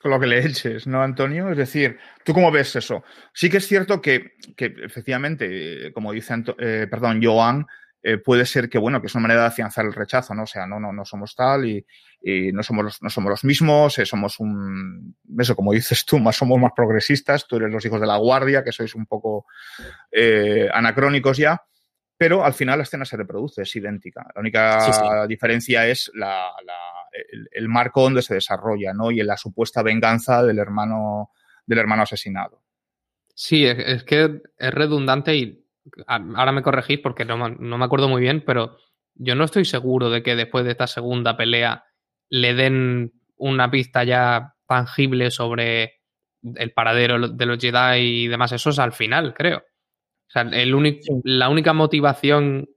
[0.02, 1.50] Con lo que le eches, ¿no, Antonio?
[1.52, 3.04] Es decir, ¿tú cómo ves eso?
[3.34, 7.68] Sí que es cierto que, que efectivamente, como dice, eh, perdón, Joan,
[8.04, 10.44] eh, puede ser que, bueno, que es una manera de afianzar el rechazo, ¿no?
[10.44, 11.86] O sea, no, no, no somos tal y,
[12.24, 16.18] y no, somos los, no somos los mismos, eh, somos un, eso, como dices tú,
[16.18, 19.46] más somos más progresistas, tú eres los hijos de la guardia, que sois un poco
[20.12, 21.62] eh, anacrónicos ya
[22.22, 24.24] pero al final la escena se reproduce, es idéntica.
[24.36, 26.12] La única diferencia es
[27.52, 29.10] el, marco donde se desarrolla, ¿no?
[29.10, 31.32] Y en la supuesta venganza del hermano,
[31.66, 32.62] del hermano asesinado.
[33.34, 35.66] Sí, es, que es redundante y
[36.06, 38.78] ahora me corregís porque no, no, me acuerdo muy bien, pero
[39.16, 41.86] yo no estoy seguro de que después de esta segunda pelea
[42.30, 46.02] le den una pista ya tangible sobre
[46.44, 48.52] el paradero de los Jedi y demás.
[48.52, 49.64] Eso es al final, creo.
[50.32, 52.70] O sea, el único, la única motivación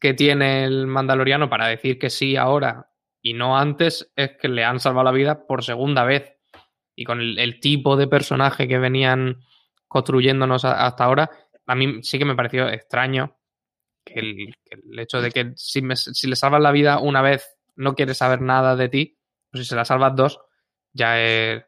[0.00, 2.90] que tiene el Mandaloriano para decir que sí ahora
[3.20, 6.32] y no antes es que le han salvado la vida por segunda vez.
[6.94, 9.42] Y con el, tipo de personaje que venían
[9.86, 11.30] construyéndonos hasta ahora,
[11.66, 13.36] a mí sí que me pareció extraño
[14.02, 14.54] que el,
[14.98, 18.76] hecho de que si, si, le salvas la vida una vez no quiere saber nada
[18.76, 19.18] de ti,
[19.50, 20.40] pues si se la salvas dos,
[20.94, 21.64] ya es,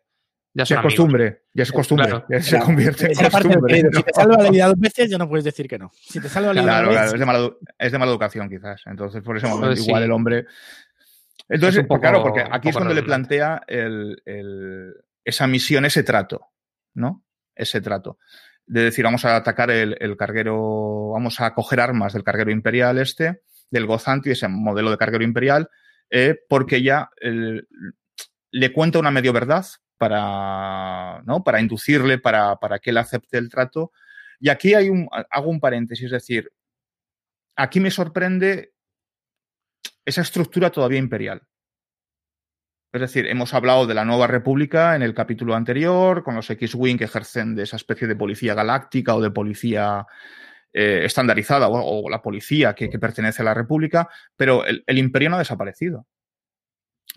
[0.64, 3.82] ya, es costumbre, ya es costumbre, ya se convierte en costumbre.
[3.92, 5.90] Si te salva la vida dos veces, ya no puedes decir que no.
[5.94, 8.82] Si te salva la vida claro, claro, es de, mala, es de mala educación quizás.
[8.86, 10.46] Entonces, por ese momento, igual el hombre...
[11.48, 14.92] Entonces, claro, porque aquí es cuando le plantea el, el,
[15.24, 16.48] esa misión, ese trato,
[16.94, 17.24] ¿no?
[17.54, 18.18] Ese trato.
[18.66, 22.98] De decir, vamos a atacar el, el, carguero, vamos a coger armas del carguero imperial
[22.98, 23.40] este,
[23.70, 25.70] del Gozanti, ese modelo de carguero imperial,
[26.10, 27.10] eh, porque ya
[28.50, 29.64] le cuenta una medio verdad,
[29.98, 31.44] para, ¿no?
[31.44, 33.92] para inducirle, para, para que él acepte el trato.
[34.40, 36.50] Y aquí hay un, hago un paréntesis, es decir,
[37.56, 38.72] aquí me sorprende
[40.04, 41.42] esa estructura todavía imperial.
[42.90, 46.96] Es decir, hemos hablado de la nueva república en el capítulo anterior, con los X-Wing
[46.96, 50.06] que ejercen de esa especie de policía galáctica o de policía
[50.72, 55.40] eh, estandarizada o, la policía que, pertenece a la República, pero el, imperio no ha
[55.40, 56.06] desaparecido.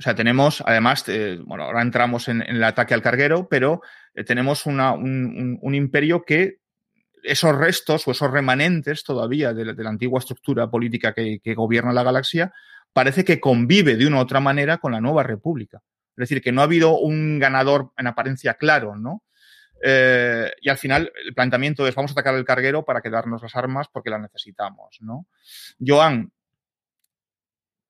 [0.02, 3.84] O sea, tenemos, además, eh, bueno, ahora entramos en, el ataque al carguero, pero
[4.16, 6.58] eh, tenemos un, imperio que
[7.22, 12.52] esos restos o esos remanentes todavía de, la antigua estructura política que, gobierna la galaxia,
[12.94, 15.84] parece que convive de una u otra manera con la nueva república.
[16.18, 19.22] Es decir, que no ha habido un ganador en apariencia claro, ¿no?
[19.84, 23.56] Eh, y al final el planteamiento es vamos a atacar el carguero para quedarnos las
[23.56, 25.28] armas porque las necesitamos, ¿no?
[25.80, 26.32] Joan,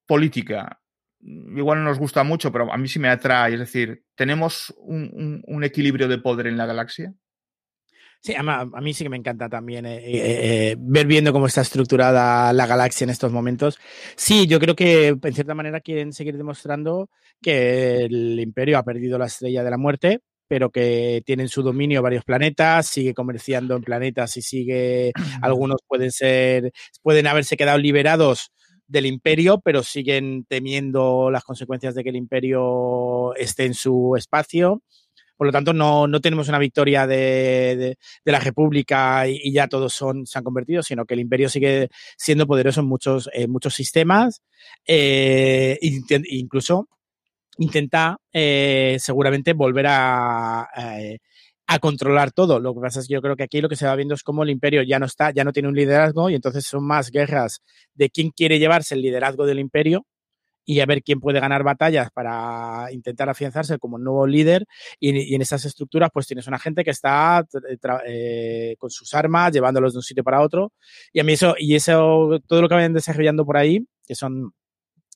[0.06, 0.81] política,
[1.24, 3.54] igual no nos gusta mucho, pero a mí sí me atrae.
[3.54, 7.14] Es decir, ¿tenemos un, equilibrio de poder en la galaxia?
[8.24, 12.54] Sí, a, mí sí que me encanta también eh, eh, ver viendo cómo está estructurada
[12.54, 13.80] la galaxia en estos momentos.
[14.16, 17.10] Sí, yo creo que en cierta manera quieren seguir demostrando
[17.42, 22.04] que el imperio ha perdido la estrella de la muerte, pero que tienen su dominio
[22.04, 28.52] varios planetas, sigue comerciando en planetas y sigue, algunos pueden ser, pueden haberse quedado liberados
[28.92, 34.82] del imperio, pero siguen temiendo las consecuencias de que el imperio esté en su espacio.
[35.38, 40.38] Por lo tanto, no, tenemos una victoria de, la República y, ya todos son, se
[40.38, 44.44] han convertido, sino que el imperio sigue siendo poderoso en muchos, muchos sistemas.
[44.86, 46.88] Eh, incluso
[47.58, 51.20] intenta eh, seguramente volver a, eh,
[51.74, 52.60] a, controlar todo.
[52.60, 54.24] Lo que pasa es que yo creo que aquí lo que se va viendo es
[54.24, 57.12] cómo el imperio ya no está, ya no tiene un liderazgo y entonces son más
[57.12, 57.62] guerras
[57.94, 60.06] de quién quiere llevarse el liderazgo del imperio
[60.66, 64.66] y a ver quién puede ganar batallas para intentar afianzarse como nuevo líder
[65.00, 67.46] y, en esas estructuras pues tienes una gente que está
[68.08, 70.72] eh, con sus armas llevándolos de un sitio para otro
[71.12, 74.54] y a mí eso y eso todo lo que vayan desarrollando por ahí que son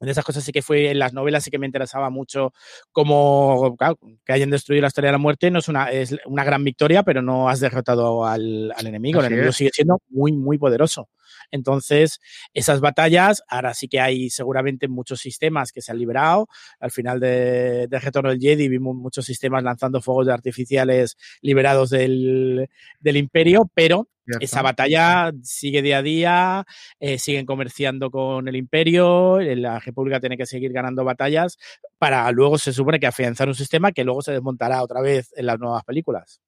[0.02, 2.54] de esas cosas sí que fue en las novelas sí que me interesaba mucho
[2.92, 3.78] como
[4.26, 7.04] que hayan destruido la historia de la muerte no es una es una gran victoria
[7.04, 11.08] pero no has derrotado al, enemigo el enemigo sigue siendo muy muy poderoso
[11.52, 12.20] entonces
[12.54, 16.48] esas batallas ahora sí que hay seguramente muchos sistemas que se han liberado
[16.80, 22.70] al final de, de Retorno del Jedi vimos muchos sistemas lanzando fuegos artificiales liberados del,
[23.00, 24.10] del imperio pero
[24.40, 26.66] esa batalla sigue día a día,
[27.00, 31.58] eh, siguen comerciando con el imperio, la República tiene que seguir ganando batallas
[31.98, 35.46] para luego se supone que afianzar un sistema que luego se desmontará otra vez en
[35.46, 36.42] las nuevas películas.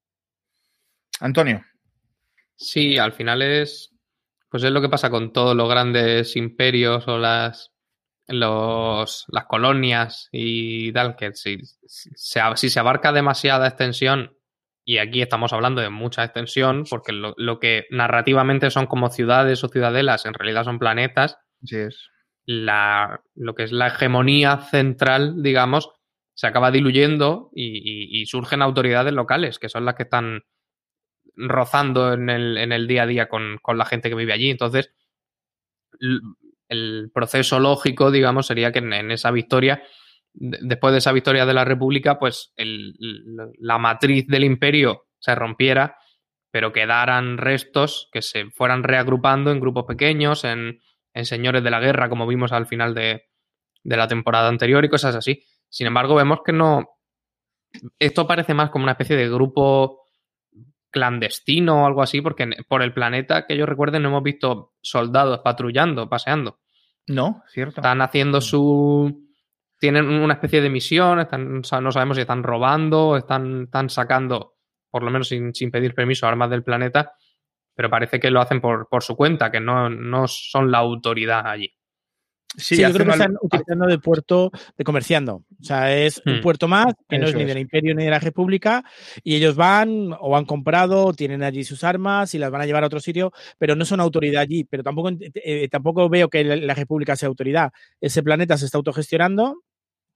[1.19, 1.63] Antonio.
[2.55, 3.91] Sí, al final es,
[4.49, 7.73] pues es lo que pasa con todos los grandes imperios o las,
[8.27, 14.37] los, las colonias y tal, que si, si se abarca demasiada extensión
[14.89, 19.67] y aquí estamos hablando de mucha extensión, porque lo, que narrativamente son como ciudades o
[19.67, 21.37] ciudadelas, en realidad son planetas.
[21.69, 22.09] es.
[22.45, 25.89] La, lo que es la hegemonía central, digamos,
[26.35, 30.43] se acaba diluyendo y, surgen autoridades locales, que son las que están
[31.37, 34.49] rozando en el, en el día a día con, con, la gente que vive allí.
[34.49, 34.91] Entonces,
[36.69, 39.81] el proceso lógico, digamos, sería que en esa victoria
[40.39, 45.97] después de esa victoria de la República, pues la matriz del imperio se rompiera,
[46.51, 50.79] pero quedaran restos que se fueran reagrupando en grupos pequeños, en,
[51.23, 53.25] señores de la guerra, como vimos al final de,
[53.83, 55.43] la temporada anterior y cosas así.
[55.69, 56.87] Sin embargo, vemos que no.
[57.99, 60.06] Esto parece más como una especie de grupo
[60.89, 65.39] clandestino o algo así, porque por el planeta que yo recuerden no hemos visto soldados
[65.43, 66.59] patrullando, paseando.
[67.07, 67.81] No, cierto.
[67.81, 69.27] Están haciendo su
[69.79, 74.55] tienen una especie de misión, están, no sabemos si están robando, están, están sacando,
[74.89, 77.13] por lo menos sin, pedir permiso, armas del planeta,
[77.75, 81.45] pero parece que lo hacen por, por su cuenta, que no, no, son la autoridad
[81.45, 81.76] allí.
[82.55, 85.43] Sí, yo creo que están utilizando de puerto de comerciando.
[85.59, 86.41] O sea, es un hmm.
[86.41, 88.83] puerto más que no es ni del Imperio ni de la República
[89.23, 92.83] y ellos van o han comprado, tienen allí sus armas y las van a llevar
[92.83, 94.63] a otro sitio, pero no son autoridad allí.
[94.63, 97.71] Pero tampoco, eh, tampoco veo que la República sea autoridad.
[98.01, 99.63] Ese planeta se está autogestionando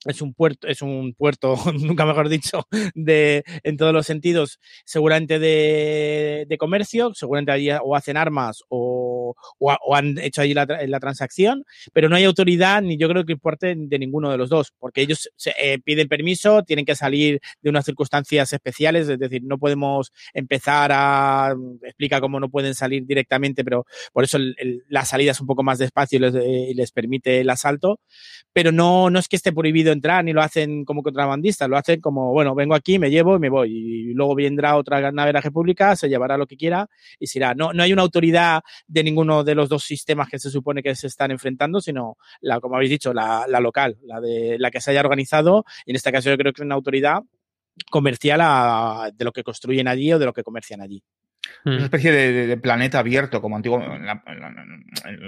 [0.05, 5.39] es un puerto, es un puerto, nunca mejor dicho, de, en todos los sentidos, seguramente
[5.39, 10.99] de, de comercio, seguramente allí o hacen armas o, o, han hecho allí la, la,
[10.99, 14.73] transacción, pero no hay autoridad ni yo creo que importe de ninguno de los dos,
[14.79, 19.41] porque ellos se, eh, piden permiso, tienen que salir de unas circunstancias especiales, es decir,
[19.43, 24.37] no podemos empezar a, explica cómo no pueden salir directamente, pero por eso
[24.89, 27.99] la salida es un poco más despacio y les, eh, les permite el asalto,
[28.53, 32.01] pero no, no es que esté prohibido entrar ni lo hacen como contrabandistas, lo hacen
[32.01, 33.71] como, bueno, vengo aquí, me llevo y me voy.
[33.71, 37.39] Y luego vendrá otra nave de la República, se llevará lo que quiera y se
[37.39, 37.53] irá.
[37.53, 40.95] No, no hay una autoridad de ninguno de los dos sistemas que se supone que
[40.95, 44.91] se están enfrentando, sino, la, como habéis dicho, la, local, la de la que se
[44.91, 45.65] haya organizado.
[45.85, 47.21] Y en este caso yo creo que es una autoridad
[47.89, 51.03] comercial de lo que construyen allí o de lo que comercian allí.
[51.65, 51.83] Una mm.
[51.83, 53.83] especie de, planeta abierto, como antiguo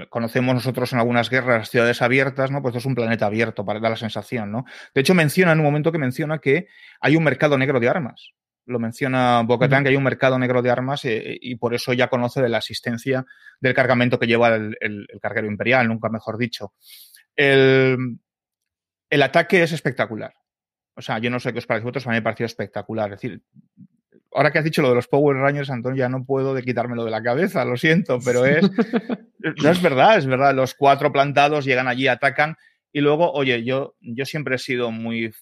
[0.09, 2.61] conocemos nosotros en algunas guerras las ciudades abiertas, ¿no?
[2.61, 4.65] Pues es un planeta abierto para dar la sensación, ¿no?
[4.93, 6.67] De hecho, menciona en un momento que menciona que
[6.99, 8.31] hay un mercado negro de armas.
[8.65, 12.07] Lo menciona Bocatán, que hay un mercado negro de armas eh, y por eso ya
[12.07, 13.25] conoce de la asistencia
[13.59, 16.73] del cargamento que lleva el, el carguero imperial, nunca mejor dicho.
[17.35, 18.19] El,
[19.09, 20.33] el ataque es espectacular.
[20.95, 23.13] O sea, yo no sé qué os parece a vosotros, a mí me pareció espectacular.
[23.13, 23.43] Es decir,
[24.35, 27.05] ahora que has dicho lo de los Power Rangers, Antonio, ya no puedo de quitármelo
[27.05, 28.61] de la cabeza, lo siento, pero es.
[29.63, 30.53] no es verdad, es verdad.
[30.53, 32.55] Los cuatro plantados llegan allí, atacan.
[32.91, 35.33] Y luego, oye, yo, yo siempre he sido muy,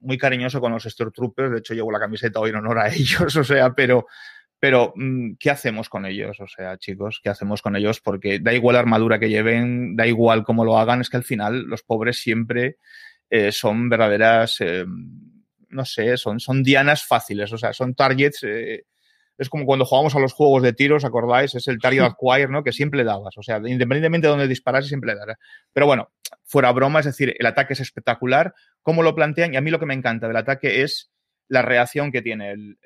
[0.00, 1.50] muy cariñoso con los Stormtroopers.
[1.50, 4.06] De hecho, llevo la camiseta hoy en honor a ellos, o sea, pero.
[4.58, 6.38] Pero, mm, ¿qué hacemos con ellos?
[6.38, 8.00] O sea, chicos, ¿qué hacemos con ellos?
[8.00, 11.24] Porque da igual la armadura que lleven, da igual cómo lo hagan, es que al
[11.24, 12.76] final los pobres siempre
[13.28, 14.60] eh, son verdaderas.
[14.60, 14.84] Eh,
[15.72, 18.44] no sé, son, son dianas fáciles, o sea, son targets.
[18.44, 18.84] Eh,
[19.38, 21.54] es como cuando jugamos a los juegos de tiros, ¿acordáis?
[21.54, 22.62] Es el target acquire, ¿no?
[22.62, 23.36] Que siempre dabas.
[23.38, 25.38] O sea, independientemente de dónde disparas, siempre dabas.
[25.72, 26.12] Pero bueno,
[26.44, 28.54] fuera broma, es decir, el ataque es espectacular.
[28.82, 31.10] Cómo lo plantean, y a mí lo que me encanta del ataque es
[31.48, 32.76] la reacción que tiene el,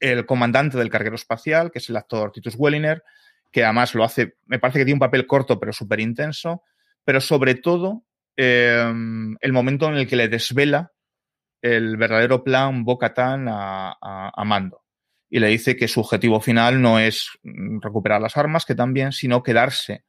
[0.00, 3.02] el, comandante del carguero espacial, que es el actor Titus Welliner,
[3.50, 6.62] que además lo hace, me parece que tiene un papel corto, pero súper intenso.
[7.04, 8.04] Pero sobre todo,
[8.36, 10.91] Em, el momento en el que le desvela
[11.62, 14.82] el verdadero plan Bocatán a, a, Mando.
[15.30, 17.30] Y le dice que su objetivo final no es
[17.80, 20.04] recuperar las armas, que también, sino quedarse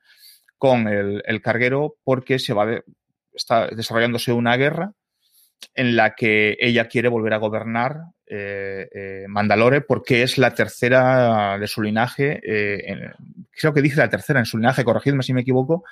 [0.57, 2.81] con el, carguero porque se va
[3.33, 4.93] está desarrollándose una guerra
[5.75, 11.57] en la que ella quiere volver a gobernar eh, eh, Mandalore porque es la tercera
[11.59, 13.11] de su linaje, eh,
[13.51, 15.83] creo que dice la tercera en su linaje, corregidme si me equivoco,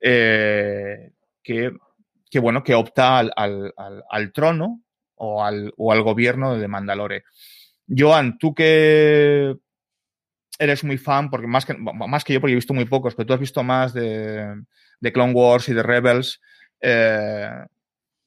[0.00, 1.70] que,
[2.40, 4.82] bueno, que opta al, trono
[5.16, 7.24] o al, o al, gobierno de Mandalore.
[7.88, 9.56] Joan, tú que
[10.58, 13.26] eres muy fan, porque más que, más que yo, porque he visto muy pocos, pero
[13.26, 14.62] tú has visto más de,
[15.00, 16.40] de Clone Wars y de Rebels,
[16.80, 17.50] eh,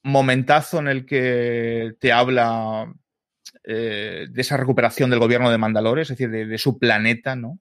[0.04, 2.94] momentazo en el que te habla
[3.64, 7.60] eh, de esa recuperación del gobierno de Mandalore, es decir, de, de su planeta, ¿no?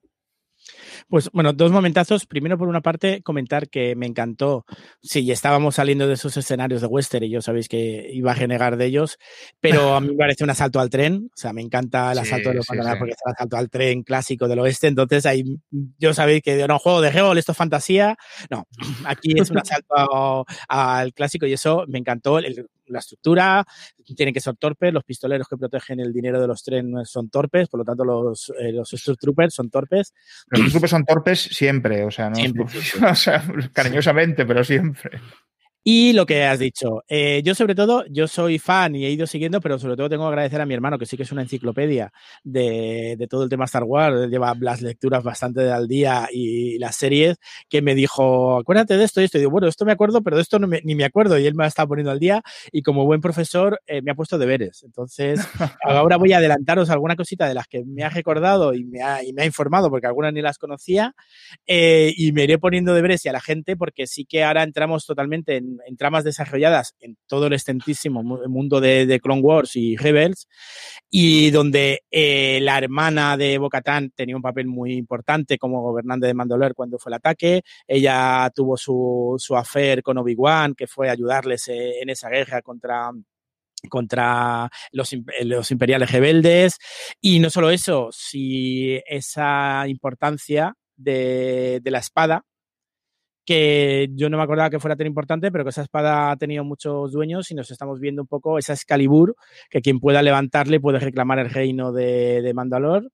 [1.09, 2.27] Pues bueno, dos momentazos.
[2.27, 4.65] Primero, por una parte, comentar que me encantó.
[5.01, 8.77] Sí, estábamos saliendo de esos escenarios de western y yo sabéis que iba a renegar
[8.77, 9.17] de ellos,
[9.59, 11.29] pero a mí me parece un asalto al tren.
[11.33, 14.47] O sea, me encanta el asalto de los porque es el asalto al tren clásico
[14.47, 14.85] del oeste.
[14.85, 15.43] Entonces, ahí
[15.97, 18.15] yo sabéis que no juego de Hegel, esto es fantasía.
[18.51, 18.67] No,
[19.05, 22.37] aquí es un asalto al clásico y eso me encantó.
[22.37, 23.65] El, la estructura,
[24.15, 27.67] tienen que ser torpes, los pistoleros que protegen el dinero de los trenes son torpes,
[27.69, 30.13] por lo tanto los, eh, los Troopers son torpes.
[30.49, 32.37] Los Troopers son torpes siempre, o sea, no
[33.09, 35.21] o sea, cariñosamente, pero siempre.
[35.83, 39.25] Y lo que has dicho, eh, yo sobre todo, yo soy fan y he ido
[39.25, 41.41] siguiendo, pero sobre todo tengo que agradecer a mi hermano, que sí que es una
[41.41, 42.11] enciclopedia
[42.43, 46.97] de, de todo el tema Star Wars, lleva las lecturas bastante al día y las
[46.97, 47.37] series,
[47.69, 49.37] que me dijo, acuérdate de esto y esto.
[49.37, 51.39] Y digo, bueno, esto me acuerdo, pero de esto no me, ni me acuerdo.
[51.39, 54.15] Y él me ha estado poniendo al día y como buen profesor eh, me ha
[54.15, 54.83] puesto deberes.
[54.83, 55.39] Entonces,
[55.85, 59.23] ahora voy a adelantaros alguna cosita de las que me ha recordado y me ha,
[59.23, 61.15] y me ha informado, porque algunas ni las conocía,
[61.67, 65.05] eh, y me iré poniendo deberes y a la gente, porque sí que ahora entramos
[65.05, 70.47] totalmente en en, tramas desarrolladas en todo el extentísimo mundo de, Clone Wars y Rebels,
[71.09, 76.33] y donde eh, la hermana de Bocatán tenía un papel muy importante como gobernante de
[76.33, 77.63] Mandalore cuando fue el ataque.
[77.87, 83.11] Ella tuvo su, su affair con Obi-Wan, que fue ayudarles eh, en esa guerra contra
[83.87, 86.77] contra los, los, imperiales rebeldes.
[87.21, 92.43] Y no solo eso, si esa importancia de, de la espada
[93.49, 96.63] que yo no me acordaba que fuera tan importante, pero que esa espada ha tenido
[96.63, 99.35] muchos dueños y nos estamos viendo un poco esa Excalibur,
[99.71, 103.09] que quien pueda levantarle puede reclamar el reino de, de Mandalor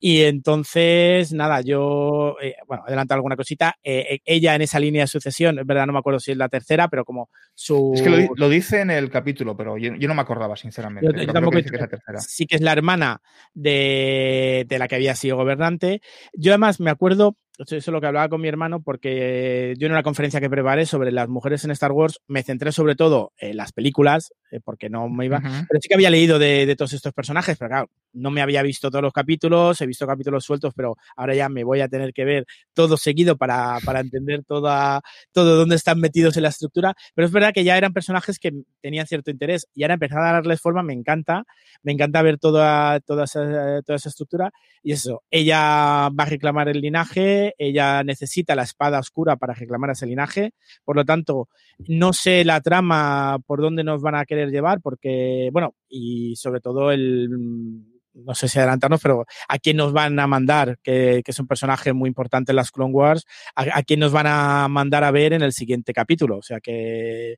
[0.00, 3.74] y entonces, nada, yo, eh, bueno, adelanto alguna cosita.
[3.82, 6.36] Eh, eh, ella en esa línea de sucesión, es verdad, no me acuerdo si es
[6.36, 7.92] la tercera, pero como su.
[7.94, 11.26] Es que lo, dice en el capítulo, pero yo, no me acordaba, sinceramente.
[11.26, 12.20] Yo, tampoco que, es la tercera.
[12.20, 13.20] Sí que es la hermana
[13.54, 16.00] de, de, la que había sido gobernante.
[16.32, 19.92] Yo además me acuerdo, eso es lo que hablaba con mi hermano, porque yo en
[19.92, 23.56] una conferencia que preparé sobre las mujeres en Star Wars me centré sobre todo en
[23.56, 24.32] las películas,
[24.64, 25.40] porque no me iba.
[25.40, 28.62] Pero sí que había leído de, de todos estos personajes, pero claro, no me había
[28.62, 32.12] visto todos los capítulos, he visto capítulos sueltos, pero ahora ya me voy a tener
[32.12, 36.94] que ver todo seguido para, para entender toda, todo dónde están metidos en la estructura.
[37.14, 40.32] Pero es verdad que ya eran personajes que tenían cierto interés y ahora empezar a
[40.32, 41.44] darles forma, me encanta,
[41.82, 44.52] me encanta ver toda, toda, esa, toda esa estructura.
[44.82, 49.90] Y eso, ella va a reclamar el linaje, ella necesita la espada oscura para reclamar
[49.90, 50.52] ese linaje,
[50.84, 51.48] por lo tanto,
[51.86, 56.60] no sé la trama por dónde nos van a querer llevar, porque, bueno, y sobre
[56.60, 57.28] todo el
[58.24, 61.92] no sé si adelantarnos, pero a quién nos van a mandar, que, es un personaje
[61.92, 63.24] muy importante en las Clone Wars,
[63.54, 66.38] a, quién nos van a mandar a ver en el siguiente capítulo.
[66.38, 67.36] O sea que,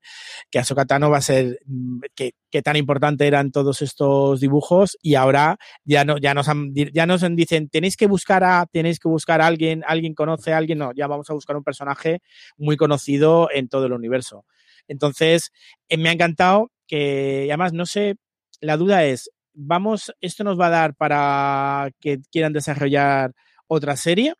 [0.50, 2.32] que Ahsoka Tano va a ser, mm, que,
[2.62, 6.48] tan importante eran todos estos dibujos y ahora ya no, ya nos
[6.92, 10.56] ya nos dicen, tenéis que buscar a, tenéis que buscar a alguien, alguien conoce a
[10.56, 12.20] alguien, no, ya vamos a buscar un personaje
[12.56, 14.44] muy conocido en todo el universo.
[14.88, 15.52] Entonces,
[15.88, 18.16] eh, me ha encantado que, además, no sé,
[18.60, 23.32] la duda es, vamos, esto nos va a dar para que quieran desarrollar
[23.68, 24.34] otra serie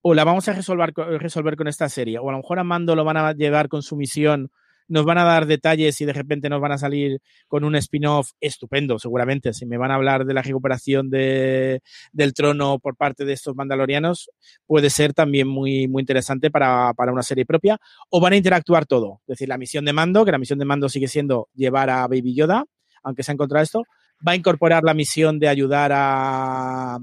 [0.00, 2.94] o la vamos a resolver, resolver con esta serie o a lo mejor a Mando
[2.94, 4.52] lo van a llevar con su misión
[4.88, 8.30] nos van a dar detalles y de repente nos van a salir con un spin-off
[8.40, 9.52] estupendo, seguramente.
[9.52, 11.80] Si me van a hablar de la recuperación de,
[12.12, 14.30] del trono por parte de estos mandalorianos,
[14.66, 17.78] puede ser también muy, muy interesante para, para una serie propia.
[18.10, 19.20] O van a interactuar todo.
[19.22, 22.06] Es decir, la misión de mando, que la misión de mando sigue siendo llevar a
[22.06, 22.64] Baby Yoda,
[23.02, 23.82] aunque se ha encontrado esto,
[24.26, 26.98] va a incorporar la misión de ayudar a,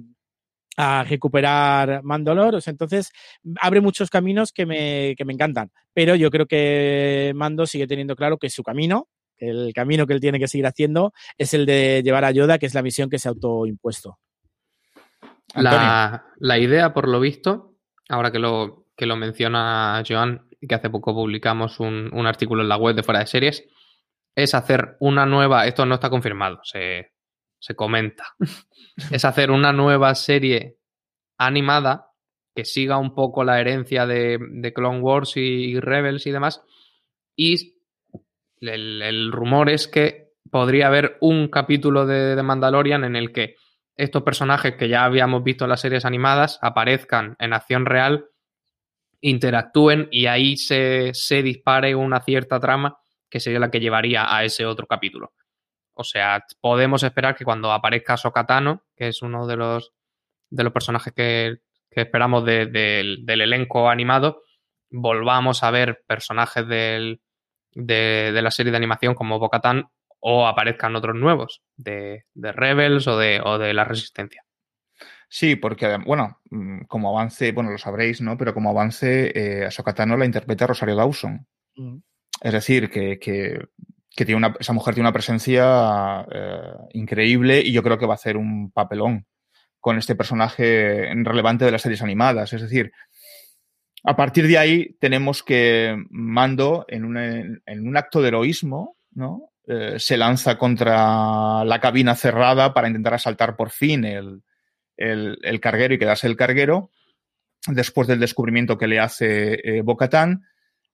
[0.77, 2.59] a recuperar Mandalor.
[2.65, 3.11] entonces,
[3.59, 5.71] abre muchos caminos que me, que me encantan.
[5.93, 9.07] Pero yo creo que Mando sigue teniendo claro que su camino,
[9.37, 12.65] el camino que él tiene que seguir haciendo, es el de llevar a Yoda, que
[12.65, 14.19] es la misión que se ha autoimpuesto.
[15.55, 17.75] La, la, idea, por lo visto,
[18.09, 22.69] ahora que lo, que lo menciona Joan, que hace poco publicamos un, un artículo en
[22.69, 23.63] la web de Fuera de Series,
[24.35, 27.12] es hacer una nueva, esto no está confirmado, se,
[27.63, 28.35] se comenta,
[29.09, 30.79] es hacer una nueva serie
[31.37, 32.11] animada
[32.53, 36.61] que siga un poco la herencia de, Clone Wars y, Rebels y demás.
[37.37, 37.77] Y
[38.59, 43.55] el, rumor es que podría haber un capítulo de, de, Mandalorian en el que
[43.95, 48.25] estos personajes que ya habíamos visto en las series animadas aparezcan en acción real,
[49.21, 52.97] interactúen y ahí se, se dispare una cierta trama
[53.29, 55.31] que sería la que llevaría a ese otro capítulo.
[55.93, 59.93] O sea, podemos esperar que cuando aparezca Sokatano, que es uno de los,
[60.49, 61.59] de los personajes que,
[61.91, 64.41] esperamos del elenco animado,
[64.89, 67.19] volvamos a ver personajes de,
[67.75, 69.89] la serie de animación como Bocatan
[70.19, 74.43] o aparezcan otros nuevos de, Rebels o de, o de la Resistencia.
[75.27, 78.37] Sí, porque, bueno, mm, como avance, bueno, lo sabréis, ¿no?
[78.37, 81.47] Pero como avance, eh, a Sokatano la interpreta Rosario Dawson.
[81.75, 81.97] Mm.
[82.39, 83.59] Es decir, que, que
[84.15, 88.15] tiene una, esa mujer tiene una presencia eh, increíble y yo creo que va a
[88.15, 89.25] hacer un papelón
[89.79, 92.53] con este personaje relevante de las series animadas.
[92.53, 92.91] Es decir,
[94.03, 99.53] a partir de ahí tenemos que Mando, en un, en un acto de heroísmo, ¿no?
[99.65, 104.43] Eh, se lanza contra la cabina cerrada para intentar asaltar por fin el,
[104.97, 106.91] el, carguero y quedarse el carguero.
[107.67, 110.43] Después del descubrimiento que le hace eh, Bocatán,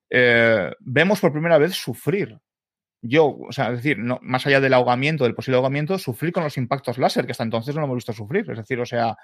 [0.10, 2.38] eh, vemos por primera vez sufrir
[3.02, 6.44] yo, o sea, es decir, no, más allá del ahogamiento, del posible ahogamiento, sufrir con
[6.44, 8.50] los impactos láser, que hasta entonces no lo hemos visto sufrir.
[8.50, 9.16] Es decir, o sea,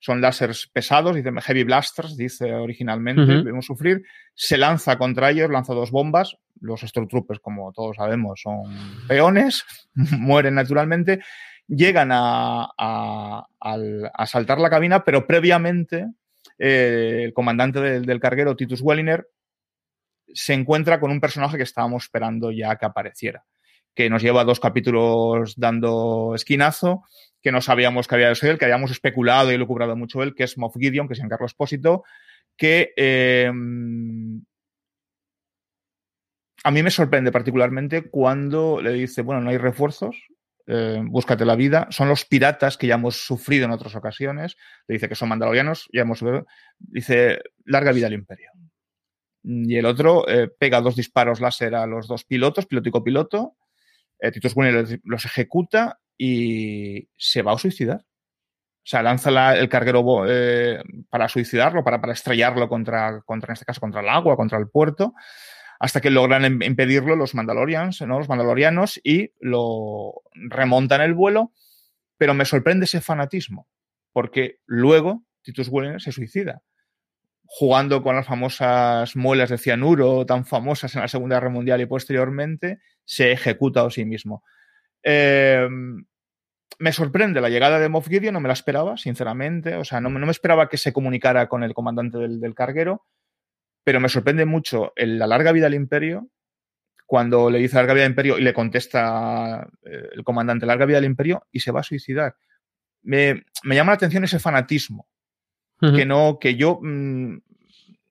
[0.00, 4.02] son láseres pesados, dice Heavy Blasters, dice originalmente, debemos sufrir.
[4.34, 6.36] Se lanza contra ellos, lanza dos bombas.
[6.60, 8.62] Los Stormtroopers, como todos sabemos, son
[9.06, 9.64] peones,
[9.94, 11.20] mueren naturalmente.
[11.66, 16.06] Llegan a, a, saltar la cabina, pero previamente
[16.58, 19.28] eh, el comandante del, del carguero, Titus Welliner,
[20.34, 23.44] se encuentra con un personaje que estábamos esperando ya que apareciera,
[23.94, 27.04] que nos lleva dos capítulos dando esquinazo,
[27.42, 30.44] que no sabíamos que había sido él, que habíamos especulado y lucubrado mucho él, que
[30.44, 32.04] es Moff Gideon, que es Giancarlo Espósito,
[32.56, 33.50] que eh,
[36.64, 40.16] a mí me sorprende particularmente cuando le dice, bueno, no hay refuerzos,
[40.66, 41.86] eh, búscate la vida.
[41.90, 44.56] Son los piratas que ya hemos sufrido en otras ocasiones.
[44.86, 46.22] Le dice que son mandalorianos, ya hemos
[46.78, 48.50] dice, larga vida al imperio
[49.42, 53.56] y el otro eh, pega dos disparos láser a los dos pilotos, piloto y copiloto.
[54.20, 58.00] Eh, Titus Winner los ejecuta y se va a suicidar.
[58.00, 63.80] O sea, lanza el carguero eh, para suicidarlo, para, estrellarlo contra, contra, en este caso,
[63.80, 65.14] contra el agua, contra el puerto,
[65.78, 68.18] hasta que logran impedirlo los Mandalorians, ¿no?
[68.18, 71.52] los Mandalorianos, y lo remontan el vuelo.
[72.16, 73.68] Pero me sorprende ese fanatismo,
[74.12, 76.62] porque luego Titus Winner se suicida
[77.50, 81.86] jugando con las famosas muelas de cianuro tan famosas en la Segunda Guerra Mundial y
[81.86, 84.44] posteriormente, se ejecuta a sí mismo.
[85.02, 86.04] Em,
[86.78, 89.76] me sorprende la llegada de Moff Gideon, no me la esperaba, sinceramente.
[89.76, 93.06] O sea, no, me esperaba que se comunicara con el comandante del, carguero,
[93.82, 96.28] pero me sorprende mucho la larga vida del imperio.
[97.06, 100.98] Cuando le dice larga vida del imperio y le contesta eh, el comandante larga vida
[100.98, 102.36] del imperio y se va a suicidar.
[103.00, 105.08] Me, me llama la atención ese fanatismo
[105.80, 107.38] que no, que yo mm,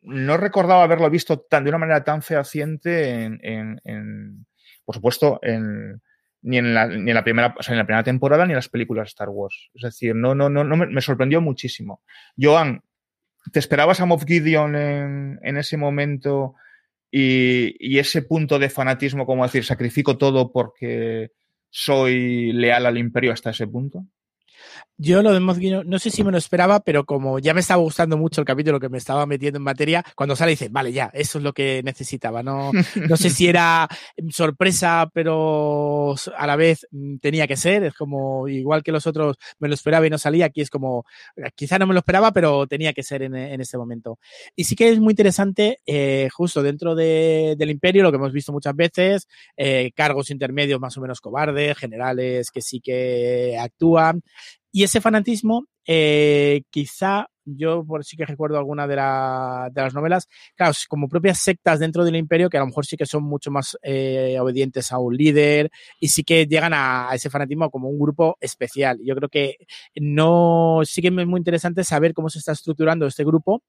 [0.03, 4.45] no recordaba haberlo visto tan, de una manera tan fehaciente en, en,
[4.85, 6.01] por supuesto, en,
[6.41, 8.57] ni en la, ni en la primera, o sea, en la primera temporada ni en
[8.57, 9.69] las películas de Star Wars.
[9.73, 12.01] Es decir, no, no, no, no me, me sorprendió muchísimo.
[12.39, 12.83] Joan,
[13.51, 16.55] ¿te esperabas a Moff Gideon en, en ese momento
[17.11, 21.31] y, y, ese punto de fanatismo, como decir, sacrifico todo porque
[21.69, 24.05] soy leal al imperio hasta ese punto?
[24.99, 25.39] Yo lo de
[25.85, 28.79] no sé si me lo esperaba, pero como ya me estaba gustando mucho el capítulo
[28.79, 31.81] que me estaba metiendo en materia, cuando sale dice, vale, ya, eso es lo que
[31.83, 32.41] necesitaba.
[32.41, 32.71] No,
[33.07, 33.87] no sé si era
[34.29, 37.83] sorpresa, pero a la vez mm, tenía que ser.
[37.83, 41.05] Es como, igual que los otros me lo esperaba y no salía, aquí es como,
[41.55, 44.17] quizá no me lo esperaba, pero tenía que ser en, en este momento.
[44.55, 48.33] Y sí que es muy interesante, eh, justo dentro de, del imperio, lo que hemos
[48.33, 54.23] visto muchas veces, eh, cargos intermedios más o menos cobardes, generales que sí que actúan.
[54.77, 59.95] Y ese fanatismo, eh, quizá yo por sí que recuerdo alguna de, la, de, las
[59.95, 63.23] novelas, claro, como propias sectas dentro del imperio que a lo mejor sí que son
[63.23, 67.71] mucho más eh, obedientes a un líder y sí que llegan a, a, ese fanatismo
[67.71, 68.99] como un grupo especial.
[69.03, 69.55] Yo creo que
[69.95, 73.63] no, sí que es muy interesante saber cómo se está estructurando este grupo,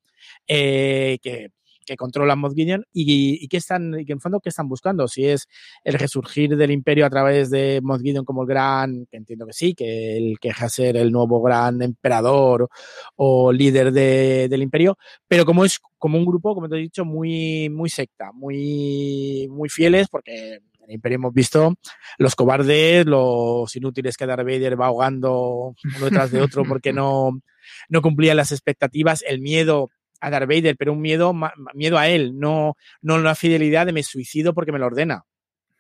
[0.47, 1.53] eh, que
[1.89, 5.27] que controlan Gideon y, y que están, y que en fondo qué están buscando, si
[5.27, 5.49] es
[5.85, 9.75] el resurgir del imperio a través de Gideon como el gran, que entiendo que sí,
[9.75, 12.69] que el que deja ser el nuevo gran emperador
[13.17, 17.05] o líder de, del imperio, pero como es como un grupo, como te he dicho,
[17.05, 21.75] muy, muy secta, muy, muy fieles, porque en el Imperio hemos visto
[22.19, 27.41] los cobardes, los inútiles que Darth Vader va ahogando uno detrás de otro porque no,
[27.89, 29.91] no cumplían las expectativas, el miedo
[30.21, 31.35] a Darth Vader, pero un miedo,
[31.75, 35.25] miedo a él, no, no una fidelidad de me suicido porque me lo ordena.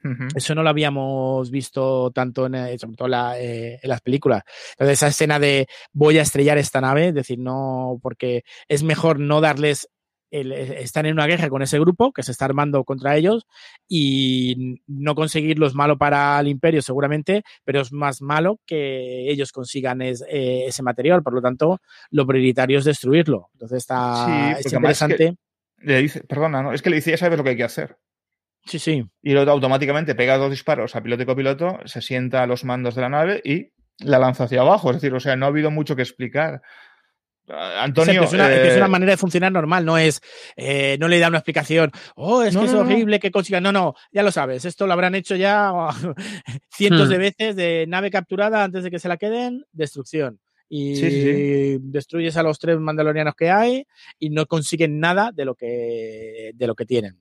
[0.05, 0.28] Uh -huh.
[0.36, 4.43] Eso no lo habíamos visto tanto en, eh, sobre todo la, eh, en las películas.
[4.72, 9.18] Entonces, esa escena de voy a estrellar esta nave, es decir, no, porque es mejor
[9.18, 9.89] no darles
[10.30, 13.46] el, están en una guerra con ese grupo que se está armando contra ellos
[13.88, 19.52] y no conseguirlo es malo para el imperio seguramente, pero es más malo que ellos
[19.52, 21.22] consigan es, eh, ese material.
[21.22, 23.50] Por lo tanto, lo prioritario es destruirlo.
[23.54, 25.24] Entonces está sí, es interesante.
[25.24, 26.72] Es que le dice, perdona, ¿no?
[26.72, 27.98] es que le dice, ya sabes lo que hay que hacer.
[28.64, 29.04] Sí, sí.
[29.22, 32.94] Y luego automáticamente pega dos disparos a piloto y copiloto, se sienta a los mandos
[32.94, 34.90] de la nave y la lanza hacia abajo.
[34.90, 36.62] Es decir, o sea, no ha habido mucho que explicar.
[37.49, 38.22] Antonio.
[38.22, 38.68] Es, una, eh...
[38.68, 40.20] es, una, manera de funcionar normal, no es.
[40.57, 41.90] Eh, no le da una explicación.
[42.14, 43.20] Oh, es no, que es horrible no.
[43.20, 43.62] que consigan.
[43.62, 44.64] No, no, ya lo sabes.
[44.64, 45.72] Esto lo habrán hecho ya
[46.70, 47.11] cientos hmm.
[47.11, 50.40] de veces de nave capturada antes de que se la queden, destrucción.
[50.70, 51.78] Y sí, sí.
[51.80, 53.86] destruyes a los tres mandalorianos que hay
[54.18, 57.18] y no consiguen nada de lo que, de lo que tienen.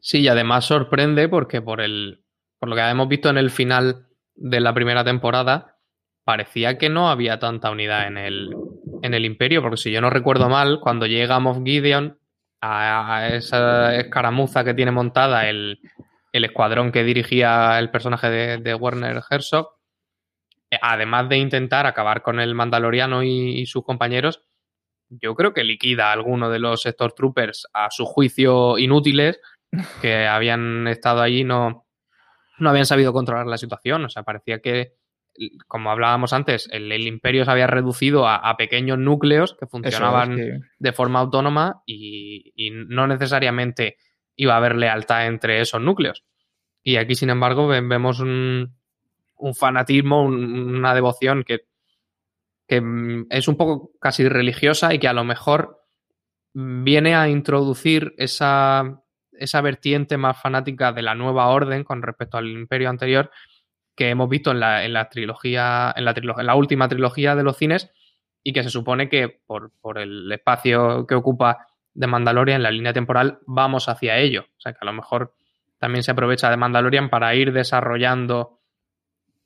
[0.00, 2.24] Sí, y además sorprende porque por el.
[2.58, 5.78] Por lo que hemos visto en el final de la primera temporada,
[6.24, 8.54] parecía que no había tanta unidad en el,
[9.02, 12.18] en el Imperio, porque si yo no recuerdo mal, cuando llega Moff Gideon
[12.60, 15.80] a, esa escaramuza que tiene montada el,
[16.32, 19.78] el, escuadrón que dirigía el personaje de, de, Werner Herzog,
[20.82, 24.42] además de intentar acabar con el Mandaloriano y, sus compañeros,
[25.08, 29.40] yo creo que liquida a alguno de los Stormtroopers a su juicio inútiles
[30.02, 31.86] que habían estado allí no,
[32.58, 34.04] no habían sabido controlar la situación.
[34.04, 34.94] O sea, parecía que
[35.66, 40.38] como hablábamos antes, el, el imperio se había reducido a, a pequeños núcleos que funcionaban
[40.38, 43.96] es, de forma autónoma y, y, no necesariamente
[44.36, 46.24] iba a haber lealtad entre esos núcleos.
[46.82, 48.76] Y aquí, sin embargo, vemos un,
[49.36, 51.60] un fanatismo, un, una devoción que,
[52.66, 52.82] que
[53.30, 55.82] es un poco casi religiosa y que a lo mejor
[56.52, 62.48] viene a introducir esa, esa vertiente más fanática de la nueva orden con respecto al
[62.48, 63.30] imperio anterior
[63.98, 67.34] que hemos visto en la, en la trilogía, en la, trilogía, en la última trilogía
[67.34, 67.90] de los cines
[68.44, 72.92] y que se supone que por, por, el espacio que ocupa de Mandalorian la línea
[72.92, 74.46] temporal vamos hacia ello.
[74.56, 75.34] O sea que a lo mejor
[75.78, 78.60] también se aprovecha de Mandalorian para ir desarrollando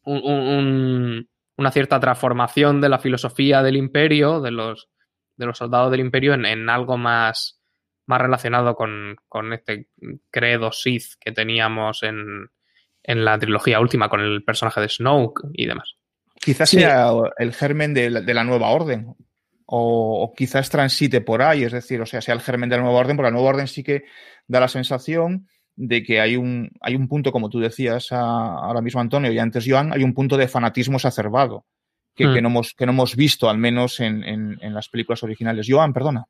[0.04, 4.90] un, un, una cierta transformación de la filosofía del imperio, de los,
[5.38, 7.58] de los soldados del imperio, en, en algo más,
[8.04, 9.88] más relacionado con, con este
[10.30, 12.50] credo Sith que teníamos en,
[13.04, 15.94] en la trilogía última con el personaje de Snoke y demás.
[16.34, 16.78] Quizás sí.
[16.78, 19.14] sea el germen de la, de la nueva orden.
[19.74, 22.82] O, o, quizás transite por ahí, es decir, o sea, sea el germen de la
[22.82, 24.04] nueva orden, porque la nueva orden sí que
[24.46, 25.46] da la sensación
[25.76, 29.38] de que hay un, hay un punto, como tú decías a, ahora mismo, Antonio, y
[29.38, 31.64] antes Joan, hay un punto de fanatismo exacerbado.
[32.14, 32.34] Que, mm.
[32.34, 35.66] que, no, hemos, que no hemos visto, al menos en, en, en, las películas originales.
[35.66, 36.26] Joan, perdona.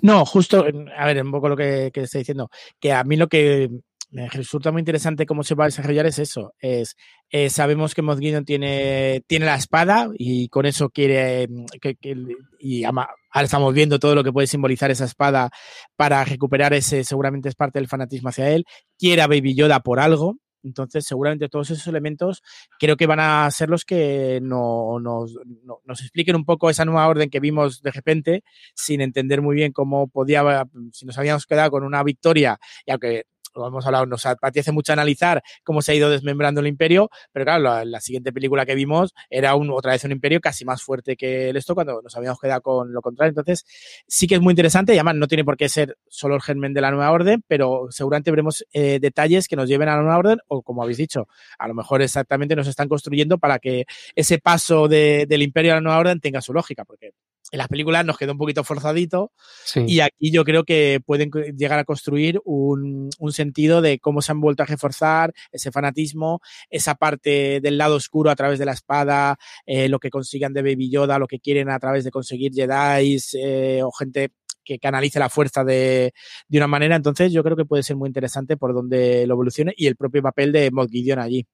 [0.00, 0.64] No, justo,
[0.96, 2.48] a ver, un poco lo que, que estoy diciendo,
[2.80, 3.68] que a mí lo que
[4.10, 6.54] me resulta muy interesante cómo se va a desarrollar es eso.
[6.58, 6.96] Es,
[7.30, 11.48] eh, sabemos que Moff Gideon tiene, tiene la espada y con eso quiere
[11.80, 12.16] que, que,
[12.58, 15.50] y ahora estamos viendo todo lo que puede simbolizar esa espada
[15.96, 18.64] para recuperar ese, seguramente es parte del fanatismo hacia él.
[18.98, 20.36] Quiere a Baby Yoda por algo.
[20.62, 22.42] Entonces, seguramente todos esos elementos
[22.78, 25.38] creo que van a ser los que no, nos,
[25.84, 28.42] nos expliquen un poco esa nueva orden que vimos de repente,
[28.74, 33.26] sin entender muy bien cómo podía, si nos habíamos quedado con una victoria, y aunque
[33.56, 37.44] lo hemos hablado, nos apetece mucho analizar cómo se ha ido desmembrando el imperio, pero
[37.44, 41.16] claro, la, siguiente película que vimos era un, otra vez un imperio casi más fuerte
[41.16, 43.30] que el esto cuando nos habíamos quedado con lo contrario.
[43.30, 43.64] Entonces,
[44.06, 46.74] sí que es muy interesante y además no tiene por qué ser solo el germen
[46.74, 50.18] de la nueva orden, pero seguramente veremos eh, detalles que nos lleven a la nueva
[50.18, 51.28] orden o, como habéis dicho,
[51.58, 55.80] a lo mejor exactamente nos están construyendo para que ese paso del imperio a la
[55.80, 57.12] nueva orden tenga su lógica, porque
[57.52, 59.32] en las películas nos quedó un poquito forzadito
[59.74, 64.40] y aquí yo creo que pueden llegar a construir un, sentido de cómo se han
[64.40, 66.40] vuelto a reforzar ese fanatismo,
[66.70, 69.36] esa parte del lado oscuro a través de la espada,
[69.66, 73.18] eh, lo que consigan de Baby Yoda, lo que quieren a través de conseguir Jedi
[73.34, 74.30] eh, o gente
[74.64, 76.12] que canalice la fuerza de,
[76.48, 76.96] de, una manera.
[76.96, 80.22] Entonces yo creo que puede ser muy interesante por donde lo evolucione y el propio
[80.22, 81.46] papel de Mod Gideon allí.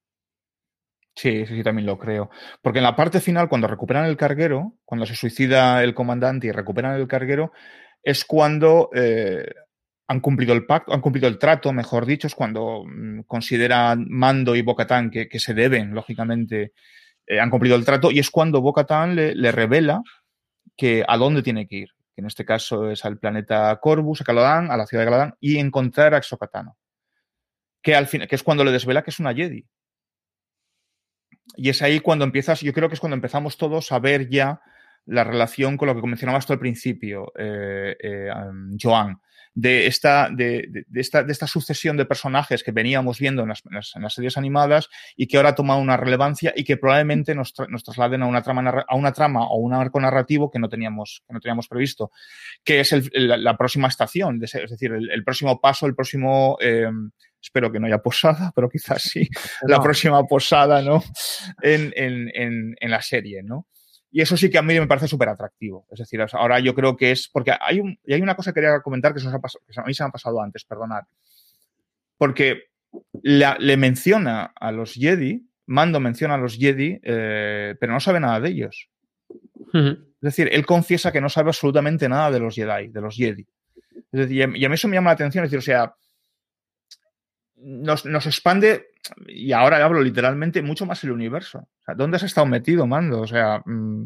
[1.14, 2.30] Sí, sí, sí, también lo creo.
[2.62, 6.52] Porque en la parte final, cuando recuperan el carguero, cuando se suicida el comandante y
[6.52, 7.52] recuperan el carguero,
[8.02, 9.44] es cuando eh,
[10.08, 14.56] han cumplido el pacto, han cumplido el trato, mejor dicho, es cuando mm, consideran Mando
[14.56, 16.72] y Bocatán que, que se deben, lógicamente,
[17.26, 20.02] eh, han cumplido el trato, y es cuando Bocatán le, le revela
[20.76, 24.24] que a dónde tiene que ir, que en este caso es al planeta Corvus, a
[24.24, 26.76] Calodan, a la ciudad de Calodan, y encontrar a Exocatano.
[27.82, 29.66] Que, al fin, que es cuando le desvela que es una Jedi
[31.56, 34.60] y es ahí cuando empiezas, yo creo que es cuando empezamos todos a ver ya
[35.06, 38.30] la relación con lo que mencionabas tú al principio, eh, eh,
[38.80, 39.20] Joan,
[39.54, 43.62] de esta, de, esta, de esta sucesión de personajes que veníamos viendo en las,
[43.94, 47.84] en las, series animadas y que ahora toma una relevancia y que probablemente nos, nos,
[47.84, 51.34] trasladen a una trama, a una trama o un arco narrativo que no teníamos, que
[51.34, 52.10] no teníamos previsto,
[52.64, 56.56] que es el, la, próxima estación, es decir, el, próximo paso, el próximo...
[56.60, 56.88] Eh,
[57.42, 59.28] espero que no haya posada, pero quizás sí,
[59.66, 61.02] la próxima posada, ¿no?
[61.60, 63.66] En, en, en, la serie, ¿no?
[64.14, 65.86] Y eso sí que a mí me parece súper atractivo.
[65.90, 67.28] Es decir, ahora yo creo que es.
[67.28, 69.84] Porque hay, un, y hay una cosa que quería comentar que, se ha que a
[69.84, 71.04] mí se me ha pasado antes, perdonad.
[72.18, 72.64] Porque
[73.22, 78.38] le menciona a los Jedi, Mando menciona a los Jedi, eh, pero no sabe nada
[78.40, 78.90] de ellos.
[79.72, 83.46] Es decir, él confiesa que no sabe absolutamente nada de los Jedi, de los Jedi.
[84.12, 85.44] Es decir, y a mí eso me llama la atención.
[85.44, 85.94] Es decir, o sea,
[87.62, 88.90] nos, nos, expande,
[89.26, 91.58] y ahora hablo literalmente, mucho más el universo.
[91.58, 93.20] O sea, ¿dónde has estado metido, Mando?
[93.20, 94.04] O sea, mm,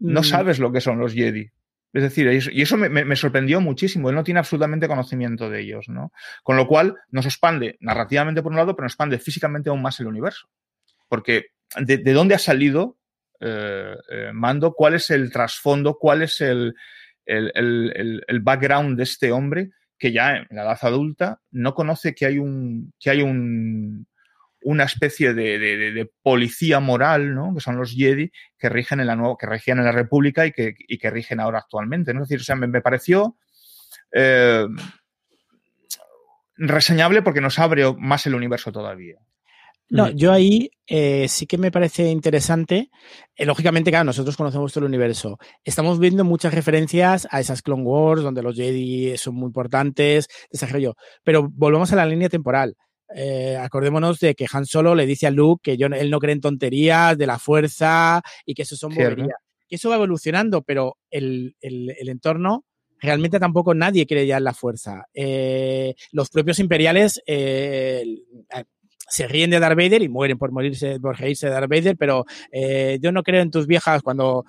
[0.00, 0.24] no mm.
[0.24, 1.50] sabes lo que son los Jedi.
[1.92, 4.08] Es decir, y eso me, me, sorprendió muchísimo.
[4.08, 6.12] Él no tiene absolutamente conocimiento de ellos, ¿no?
[6.42, 10.00] Con lo cual nos expande narrativamente por un lado, pero nos expande físicamente aún más
[10.00, 10.48] el universo.
[11.08, 12.96] Porque de, de dónde ha salido
[13.38, 16.74] eh, eh, Mando, cuál es el trasfondo, cuál es el,
[17.26, 22.14] el, el, el background de este hombre que ya en la edad adulta no conoce
[22.14, 24.06] que hay un, que hay un,
[24.62, 27.54] una especie de, de, policía moral, ¿no?
[27.54, 30.52] Que son los Jedi que rigen en la nueva, que regían en la República y
[30.52, 32.22] que, y que rigen ahora actualmente, ¿no?
[32.22, 33.36] Es decir, o sea, me, me pareció
[34.12, 34.66] eh,
[36.56, 39.18] reseñable porque nos abre más el universo todavía.
[39.90, 42.90] No, yo ahí eh, sí que me parece interesante.
[43.36, 45.38] Eh, lógicamente, claro, nosotros conocemos todo el universo.
[45.64, 50.96] Estamos viendo muchas referencias a esas Clone Wars, donde los Jedi son muy importantes, desarrollo.
[51.22, 52.76] Pero volvemos a la línea temporal.
[53.14, 56.32] Eh, acordémonos de que Han Solo le dice a Luke que yo, él no cree
[56.32, 59.38] en tonterías de la fuerza y que eso son boberías.
[59.68, 62.64] Que eso va evolucionando, pero el, el, el entorno
[63.04, 65.06] realmente tampoco nadie cree ya en la fuerza.
[65.12, 68.04] Eh, los propios imperiales, eh,
[69.08, 72.24] se ríen de Darth Vader y mueren por morirse, por reírse de Darth Vader, pero
[72.50, 74.44] eh, yo no creo en tus viejas cuando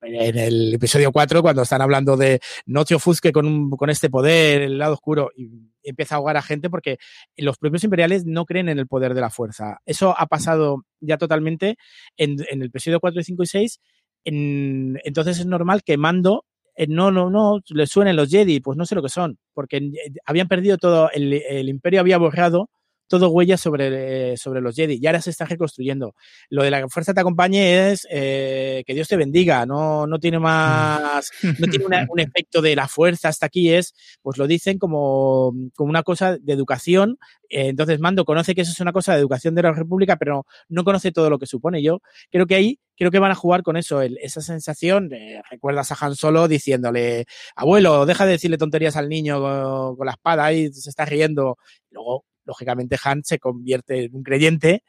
[0.00, 4.62] en el episodio 4, cuando están hablando de no te ofusque con, con este poder,
[4.62, 5.50] el lado oscuro, y
[5.82, 6.98] empieza a ahogar a gente porque
[7.36, 9.78] los propios imperiales no creen en el poder de la fuerza.
[9.84, 11.76] Eso ha pasado ya totalmente
[12.16, 13.80] en, en el episodio 4, 5 y 6.
[14.24, 16.44] En, entonces es normal que Mando
[16.76, 19.76] eh, no, no, no, le suenen los Jedi, pues no sé lo que son, porque
[19.76, 22.70] eh, habían perdido todo, el, el imperio había borrado
[23.12, 26.14] todo huella sobre, sobre los Jedi y ahora se está reconstruyendo.
[26.48, 30.38] Lo de la fuerza te acompañe es eh, que Dios te bendiga, no, no tiene
[30.38, 33.92] más, no tiene un efecto de la fuerza hasta aquí, es,
[34.22, 37.18] pues lo dicen como, como una cosa de educación.
[37.50, 40.46] Eh, entonces Mando conoce que eso es una cosa de educación de la República, pero
[40.70, 41.82] no conoce todo lo que supone.
[41.82, 42.00] Yo
[42.30, 45.10] creo que ahí creo que van a jugar con eso, esa sensación,
[45.50, 50.12] recuerdas a Han Solo diciéndole, abuelo, deja de decirle tonterías al niño con, con la
[50.12, 51.58] espada y se está riendo.
[51.90, 54.82] Luego lógicamente Han se convierte en un creyente,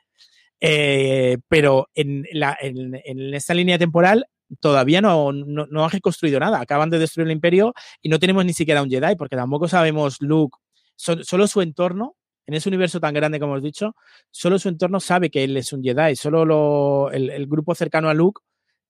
[0.60, 4.26] eh, pero en, la, en, en, esta línea temporal
[4.60, 6.60] todavía no, no, no, han reconstruido nada.
[6.62, 10.18] Acaban de destruir el imperio y no tenemos ni siquiera un Jedi, porque tampoco sabemos
[10.22, 10.58] Luke,
[10.95, 13.95] solo su entorno en ese universo tan grande como hemos dicho,
[14.32, 18.14] solo su entorno sabe que él es un Jedi, solo el, el, grupo cercano a
[18.14, 18.41] Luke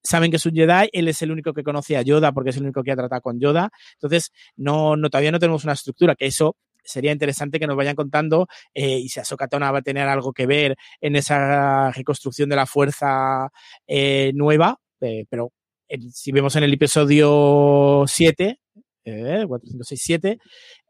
[0.01, 2.57] saben que es un Jedi, él es el único que conoce a Yoda porque es
[2.57, 6.15] el único que ha tratado con Yoda, entonces no, no todavía no tenemos una estructura,
[6.15, 9.81] que eso sería interesante que nos vayan contando eh, y si Ahsoka Tano va a
[9.81, 13.49] tener algo que ver en esa reconstrucción de la fuerza
[13.87, 15.51] eh, nueva, eh, pero
[16.11, 18.59] si vemos en el episodio 7,
[19.03, 20.37] 4, 5, 6, 7,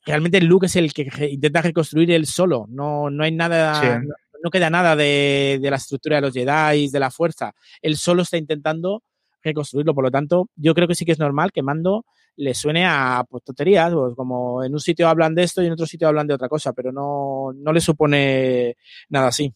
[0.06, 2.66] realmente Luke es el que intenta reconstruir él solo.
[2.70, 3.88] No, no hay nada, sí.
[3.88, 4.14] no,
[4.44, 7.54] no, queda nada de, de, la estructura de los Jedi, de la fuerza.
[7.82, 9.04] Él solo está intentando
[9.44, 9.94] reconstruirlo.
[9.94, 12.06] Por lo tanto, yo creo que sí que es normal que Mando
[12.38, 15.74] le suene a pues, tonterías, pues, como en un sitio hablan de esto y en
[15.74, 18.78] otro sitio hablan de otra cosa, pero no, no le supone
[19.10, 19.54] nada así.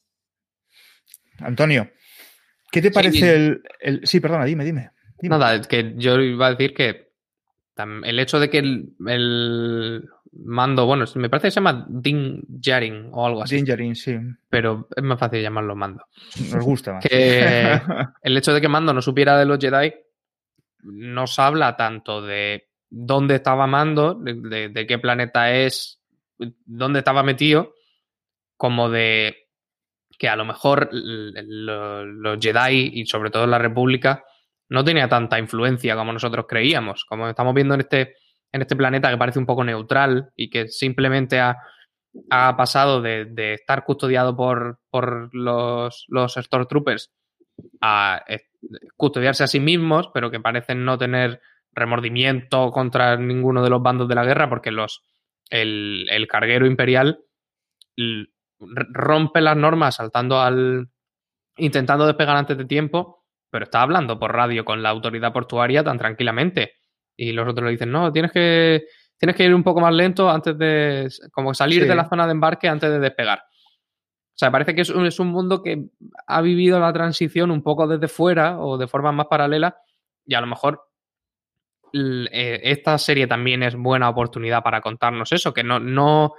[1.39, 1.89] Antonio,
[2.71, 4.91] ¿qué te parece sí, el, el, Sí, perdona, dime, dime.
[5.21, 5.37] dime.
[5.37, 7.07] Nada, que yo iba a decir que
[8.03, 13.09] el hecho de que el, el, mando, bueno, me parece que se llama Din Djarin
[13.11, 13.55] o algo así.
[13.55, 14.15] Din Djarin, sí.
[14.49, 16.05] Pero es más fácil llamarlo mando.
[16.51, 17.05] Nos gusta más.
[17.05, 17.79] Que
[18.21, 19.93] el hecho de que Mando no supiera de los Jedi
[20.83, 26.01] nos habla tanto de dónde estaba Mando, de, de, de qué planeta es,
[26.65, 27.73] dónde estaba metido,
[28.55, 29.47] como de
[30.17, 34.23] que a lo mejor los Jedi y sobre todo la República
[34.69, 37.05] no tenía tanta influencia como nosotros creíamos.
[37.05, 38.15] Como estamos viendo en este,
[38.51, 41.57] en este planeta que parece un poco neutral y que simplemente ha,
[42.29, 47.11] ha pasado de, de, estar custodiado por, por los, los Stormtroopers
[47.81, 48.23] a
[48.95, 51.41] custodiarse a sí mismos, pero que parecen no tener
[51.71, 55.03] remordimiento contra ninguno de los bandos de la guerra, porque los,
[55.49, 57.23] el, el carguero imperial
[58.59, 60.89] rompe las normas saltando al.
[61.57, 63.17] intentando despegar antes de tiempo
[63.49, 66.76] pero está hablando por radio con la autoridad portuaria tan tranquilamente.
[67.17, 68.85] Y los otros le dicen, no, tienes que,
[69.17, 71.87] tienes que ir un poco más lento antes de, como salir sí.
[71.87, 73.39] de la zona de embarque antes de despegar.
[73.39, 75.87] O sea, parece que es un, es un, mundo que
[76.27, 79.77] ha vivido la transición un poco desde fuera o de forma más paralela
[80.23, 80.83] y a lo mejor
[81.93, 86.33] eh, esta serie también es buena oportunidad para contarnos eso, que no, no,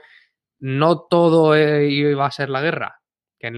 [0.60, 3.00] no todo iba a ser la guerra,
[3.36, 3.50] que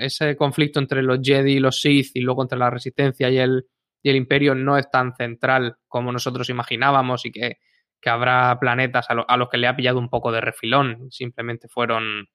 [0.00, 3.66] ese conflicto entre los Jedi y los Sith y luego entre la Resistencia y el,
[4.06, 7.58] y el Imperio no es tan central como nosotros imaginábamos y que,
[8.00, 11.10] que habrá planetas a, lo, a, los que le ha pillado un poco de refilón,
[11.10, 12.28] simplemente fueron,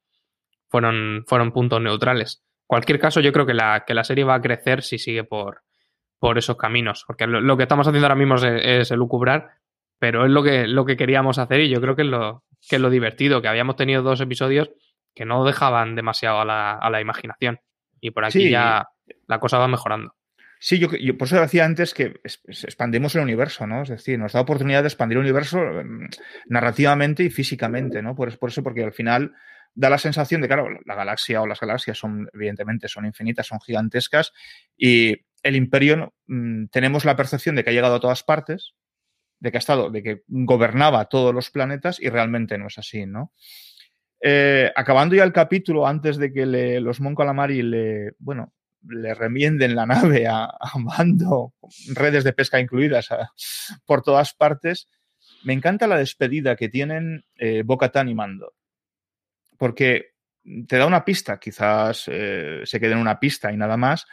[0.68, 2.44] fueron, fueron puntos neutrales.
[2.44, 5.24] En cualquier caso, yo creo que la, que la serie va a crecer si sigue
[5.24, 5.62] por,
[6.20, 9.52] por esos caminos, porque lo, lo que estamos haciendo ahora mismo es, es elucubrar,
[9.98, 12.76] pero es lo que, lo que queríamos hacer y yo creo que es lo, que
[12.76, 14.72] es lo divertido, que habíamos tenido dos episodios
[15.16, 17.62] que no dejaban demasiado a la, a la imaginación.
[18.02, 18.50] Y por aquí sí.
[18.50, 18.90] ya
[19.28, 20.16] la cosa va mejorando.
[20.64, 23.82] Sí, yo, yo, por eso decía antes que expandimos el universo, ¿no?
[23.82, 26.06] Es decir, nos da oportunidad de expandir el universo mm,
[26.50, 28.14] narrativamente y físicamente, ¿no?
[28.14, 29.34] Por, por eso, porque al final
[29.74, 33.60] da la sensación de, claro, la galaxia o las galaxias son, evidentemente, son infinitas, son
[33.60, 34.34] gigantescas,
[34.78, 38.76] y el imperio mmm, tenemos la percepción de que ha llegado a todas partes,
[39.40, 43.08] de que ha estado, de que gobernaba todos los planetas, y realmente no es así,
[43.08, 43.34] ¿no?
[44.22, 48.54] Eh, acabando ya el capítulo, antes de que le, los Mon Calamari le, bueno,
[48.88, 51.54] le remienden la nave a, a Mando,
[51.94, 53.32] redes de pesca incluidas a,
[53.86, 54.90] por todas partes,
[55.44, 58.54] me encanta la despedida que tienen eh, Bocatán y Mando.
[59.58, 60.14] Porque
[60.68, 64.06] te da una pista, quizás eh, se quede en una pista y nada más,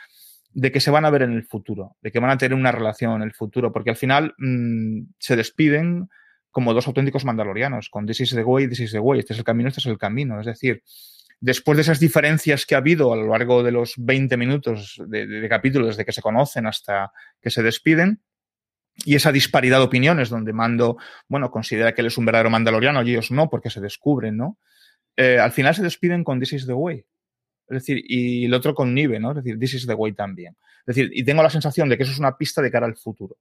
[0.53, 2.73] de que se van a ver en el futuro, de que van a tener una
[2.73, 6.09] relación en el futuro, porque al final mmm, se despiden
[6.51, 9.39] como dos auténticos mandalorianos, con This is the way, this is the way, este es
[9.39, 10.41] el camino, este es el camino.
[10.41, 10.83] Es decir,
[11.41, 15.47] después de esas diferencias que ha habido a lo largo de los 20 minutos de,
[15.49, 18.23] capítulo, desde que se conocen hasta que se despiden,
[19.05, 20.97] y esa disparidad de opiniones donde Mando,
[21.29, 24.59] bueno, considera que él es un verdadero mandaloriano y ellos no, porque se descubren, ¿no?
[25.17, 27.05] Eh, al final se despiden con This is the way.
[27.69, 29.31] Es decir, y el otro con Nive, ¿no?
[29.31, 30.57] Es decir, This is the way también.
[30.81, 32.97] Es decir, y tengo la sensación de que eso es una pista de cara al
[32.97, 33.37] futuro.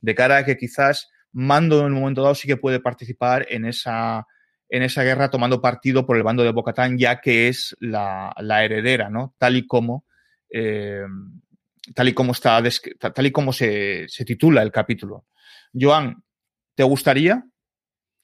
[0.00, 3.64] De cara a que quizás Mando en un momento dado sí que puede participar en
[3.64, 4.26] esa,
[4.72, 9.10] en esa guerra tomando partido por el bando de Bocatán, ya que es la, heredera,
[9.10, 9.34] ¿no?
[9.36, 10.06] Tal y como,
[10.48, 11.04] eh,
[11.94, 12.62] tal y como está,
[12.98, 15.26] tal y como se, se titula el capítulo.
[15.78, 16.24] Joan,
[16.74, 17.44] ¿te gustaría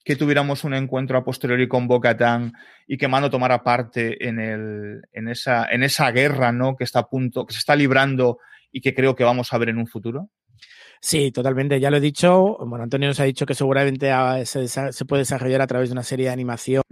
[0.03, 2.53] que tuviéramos un encuentro a posteriori con Bocatán
[2.87, 6.75] y que Mando tomara parte en, el, en, esa, en esa guerra, ¿no?
[6.75, 8.39] Que está a punto, que se está librando
[8.71, 10.31] y que creo que vamos a ver en un futuro?
[11.01, 11.79] Sí, totalmente.
[11.79, 12.57] Ya lo he dicho.
[12.65, 14.11] Bueno, Antonio nos ha dicho que seguramente
[14.45, 16.83] se, se puede desarrollar a través de una serie de animación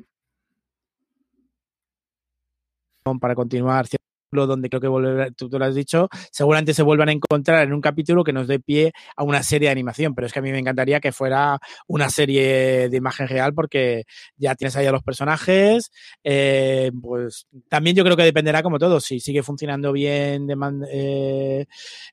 [3.20, 3.86] para continuar
[4.32, 7.82] donde creo que volver, tú, lo has dicho, seguramente se vuelvan a encontrar en un
[7.82, 10.52] capítulo que nos dé pie a una serie de animación, pero es que a mí
[10.52, 14.04] me encantaría que fuera una serie de imagen real porque
[14.36, 15.92] ya tienes ahí a los personajes,
[16.24, 20.56] eh, pues también yo creo que dependerá como todo, si sigue funcionando bien de
[20.92, 21.66] eh,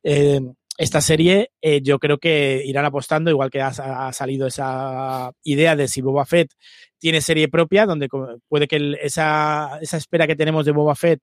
[0.04, 0.40] eh,
[0.76, 5.88] esta serie, eh, yo creo que irán apostando, igual que ha, salido esa idea de
[5.88, 6.50] si Boba Fett
[6.98, 8.08] tiene serie propia, donde
[8.48, 11.20] puede que esa, esa espera que tenemos de Boba Fett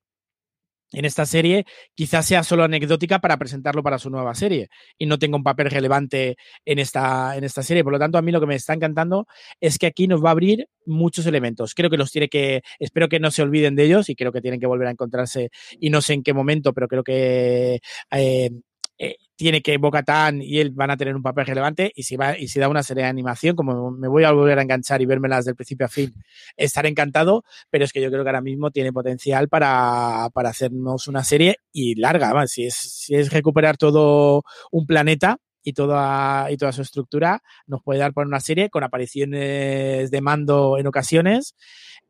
[0.93, 5.18] en esta serie quizás sea solo anecdótica para presentarlo para su nueva serie y no
[5.18, 6.36] tenga un papel relevante
[6.66, 7.84] en esta, en esta serie.
[7.84, 9.26] Por lo tanto, a mí lo que me está encantando
[9.60, 11.74] es que aquí nos va a abrir muchos elementos.
[11.76, 14.41] Creo que los tiene que, espero que no se olviden de ellos y creo que
[14.41, 15.49] tienen que volver a encontrarse
[15.80, 17.80] y no sé en qué momento, pero creo que
[18.12, 18.49] eh,
[18.97, 22.38] eh, tiene que Bocatán y él van a tener un papel relevante y si va
[22.38, 25.08] y si da una serie de animación, como me voy a volver a enganchar y
[25.08, 26.14] vérmelas del principio a fin,
[26.56, 31.08] estaré encantado, pero es que yo creo que ahora mismo tiene potencial para, para hacernos
[31.08, 36.58] una serie y larga, si es, si es recuperar todo un planeta, y toda, y
[36.58, 41.56] toda su estructura nos puede dar por una serie con apariciones de mando en ocasiones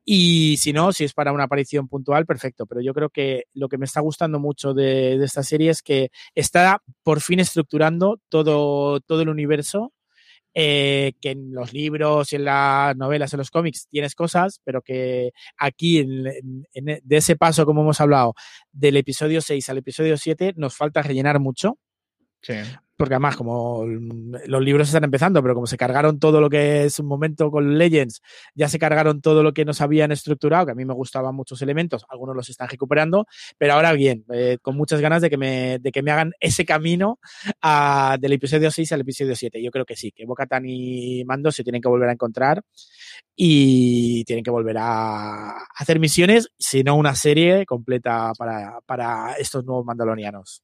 [0.03, 2.65] y si no, si es para una aparición puntual, perfecto.
[2.65, 6.09] Pero yo creo que lo que me está gustando mucho de, esta serie es que
[6.35, 9.93] está por fin estructurando todo, todo el universo
[10.53, 14.81] eh, que en los libros y en las novelas, en los cómics tienes cosas, pero
[14.81, 18.33] que aquí, en, de ese paso, como hemos hablado,
[18.71, 21.77] del episodio 6 al episodio 7, nos falta rellenar mucho.
[22.41, 22.55] Sí
[23.01, 26.99] porque además como los libros están empezando, pero como se cargaron todo lo que es
[26.99, 28.21] un momento con Legends,
[28.53, 31.63] ya se cargaron todo lo que nos habían estructurado, que a mí me gustaban muchos
[31.63, 33.25] elementos, algunos los están recuperando,
[33.57, 36.63] pero ahora bien, eh, con muchas ganas de que me, de que me hagan ese
[36.63, 37.17] camino
[38.19, 39.63] del episodio 6 al episodio 7.
[39.63, 42.61] Yo creo que sí, que Bocatan y Mando se tienen que volver a encontrar
[43.35, 49.65] y tienen que volver a hacer misiones, si no una serie completa para, para estos
[49.65, 50.61] nuevos mandalorianos.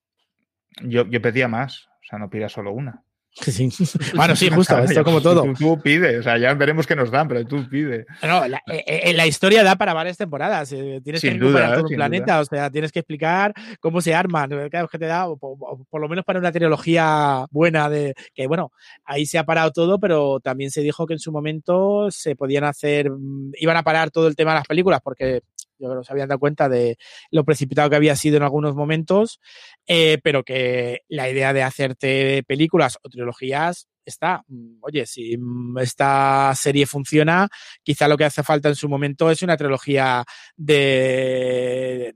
[0.83, 1.87] Yo, yo pedía más.
[2.07, 3.03] O sea, no pidas solo una.
[3.31, 3.69] Sí.
[4.15, 5.43] Bueno, sí, justo, esto como todo.
[5.43, 8.05] Tú, tú pides, o sea, ya veremos qué nos dan, pero tú pides.
[8.23, 10.71] No, la, eh, la, historia da para varias temporadas.
[10.71, 12.41] Eh, tienes sin que recuperar duda, todo un planeta, duda.
[12.41, 14.49] o sea, tienes que explicar cómo se arman.
[14.71, 18.15] Cada vez que te da, o, o, por lo menos para una trilogía buena de
[18.33, 18.71] que, bueno,
[19.03, 22.63] ahí se ha parado todo, pero también se dijo que en su momento se podían
[22.63, 25.41] hacer, mm, iban a parar todo el tema de las películas, porque
[25.79, 26.97] yo creo que se habían dado cuenta de
[27.31, 29.39] lo precipitado que había sido en algunos momentos,
[29.85, 34.43] eh, pero que la idea de hacerte películas o trilogías está.
[34.81, 35.37] Oye, si
[35.81, 37.49] esta serie funciona,
[37.83, 40.23] quizá lo que hace falta en su momento es una trilogía
[40.55, 42.15] de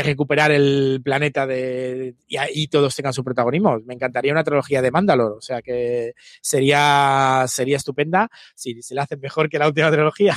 [0.00, 3.80] recuperar el planeta de, y ahí todos tengan su protagonismo.
[3.84, 9.02] Me encantaría una trilogía de Mandalor, o sea que sería, sería estupenda si se la
[9.02, 10.36] hacen mejor que la última trilogía.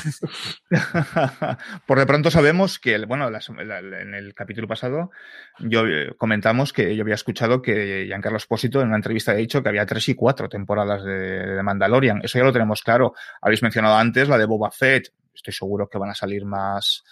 [1.86, 5.12] Por de pronto sabemos que, bueno, en el capítulo pasado
[5.60, 9.62] yo eh, comentamos que yo había escuchado que Giancarlo Espósito en una entrevista ha dicho
[9.62, 12.22] que había tres y cuatro temporadas de, de Mandalorian.
[12.24, 13.14] Eso ya lo tenemos claro.
[13.42, 15.14] Habéis mencionado antes la de Boba Fett.
[15.34, 17.04] Estoy seguro que van a salir más,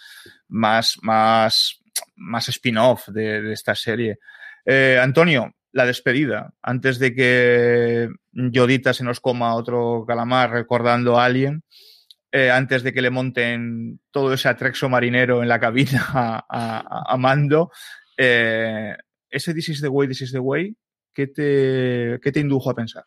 [0.48, 1.80] más, más
[2.34, 4.18] más spin-off de, esta serie.
[4.66, 11.24] Eh, Antonio, la despedida, antes de que Yodita se nos coma otro calamar recordando a
[11.24, 11.62] alguien,
[12.32, 17.70] eh, antes de que le monten todo ese atrexo marinero en la cabina a Mando,
[18.16, 18.96] eh,
[19.30, 20.76] ese This is the way, this is the way,
[21.12, 23.04] ¿qué te, qué te indujo a pensar?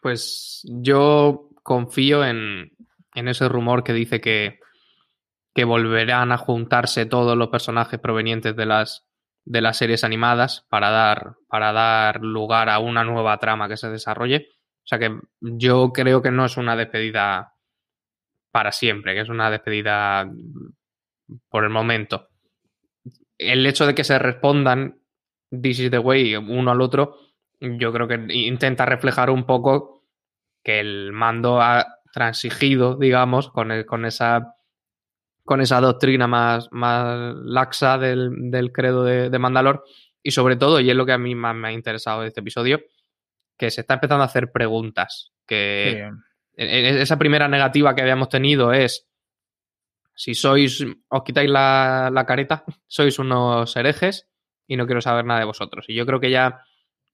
[0.00, 2.70] Pues yo confío en,
[3.14, 4.60] en ese rumor que dice que
[5.54, 9.06] que volverán a juntarse todos los personajes provenientes de las,
[9.44, 13.88] de las series animadas para dar, para dar lugar a una nueva trama que se
[13.88, 14.48] desarrolle.
[14.84, 17.54] O sea que yo creo que no es una despedida
[18.50, 20.28] para siempre, que es una despedida
[21.48, 22.28] por el momento.
[23.38, 25.00] El hecho de que se respondan
[25.50, 27.16] This is the way uno al otro,
[27.60, 30.02] yo creo que intenta reflejar un poco
[30.64, 34.56] que el mando ha transigido, digamos, con, el, con esa
[35.44, 39.84] con esa doctrina más, más laxa del, del credo de, de, Mandalor.
[40.22, 42.40] Y sobre todo, y es lo que a mí más me ha interesado de este
[42.40, 42.80] episodio,
[43.58, 45.32] que se está empezando a hacer preguntas.
[45.46, 46.18] Que sí.
[46.56, 49.06] esa primera negativa que habíamos tenido es,
[50.14, 54.28] si sois, os quitáis la, la careta, sois unos herejes
[54.66, 55.84] y no quiero saber nada de vosotros.
[55.88, 56.62] Y yo creo que ya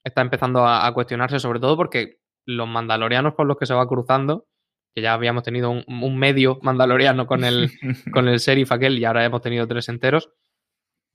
[0.04, 3.88] está empezando a, a cuestionarse, sobre todo porque los mandalorianos con los que se va
[3.88, 4.46] cruzando
[4.94, 7.70] que ya habíamos tenido un, un medio mandaloriano con el,
[8.12, 10.30] con el sheriff aquel y ahora hemos tenido tres enteros,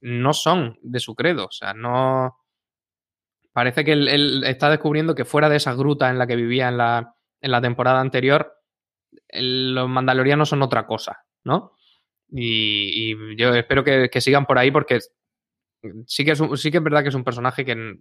[0.02, 1.46] no son de su credo.
[1.46, 2.38] O sea, no.
[3.52, 6.68] Parece que él, él, está descubriendo que fuera de esa gruta en la que vivía
[6.68, 8.54] en la, en la temporada anterior,
[9.30, 11.72] el, los mandalorianos son otra cosa, ¿no?
[12.30, 15.00] Y, yo espero que, sigan por ahí porque
[16.06, 17.98] sí que, es sí que es verdad que es un personaje que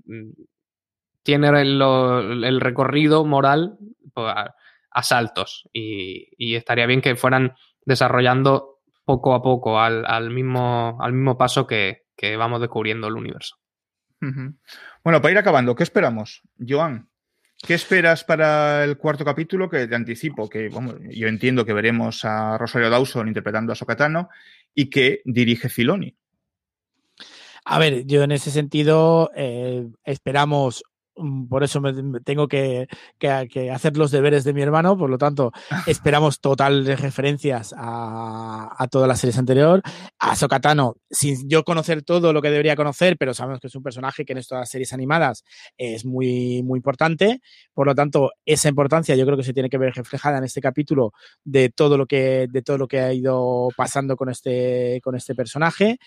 [1.22, 3.78] tiene el, recorrido moral
[4.12, 4.34] pues,
[4.94, 11.36] a, saltos y, estaría bien que fueran desarrollando poco a poco al, mismo, al mismo
[11.36, 12.04] paso que,
[12.38, 13.56] vamos descubriendo el universo.
[14.20, 16.40] Bueno, para ir acabando, ¿qué esperamos?
[16.66, 17.10] Joan,
[17.66, 19.68] ¿qué esperas para el cuarto capítulo?
[19.68, 20.70] Que te anticipo que
[21.10, 24.30] yo entiendo que veremos a Rosario Dawson interpretando a Sokatano
[24.74, 26.16] y que dirige Filoni.
[27.66, 30.84] A ver, yo en ese sentido eh, esperamos
[31.48, 32.88] por eso me, tengo que,
[33.72, 35.52] hacer los deberes de mi hermano, por lo tanto,
[35.86, 39.82] esperamos total de referencias a, todas las series anteriores.
[40.18, 43.82] A Sokatano, sin yo conocer todo lo que debería conocer, pero sabemos que es un
[43.82, 45.44] personaje que en estas series animadas
[45.76, 47.40] es muy, muy importante.
[47.72, 50.60] Por lo tanto, esa importancia yo creo que se tiene que ver reflejada en este
[50.60, 51.12] capítulo
[51.44, 55.34] de todo lo que, de todo lo que ha ido pasando con este, con este
[55.34, 55.98] personaje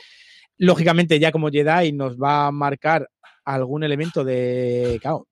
[0.58, 3.10] lógicamente ya como Jedi nos va a marcar
[3.56, 5.28] algún elemento de, claro,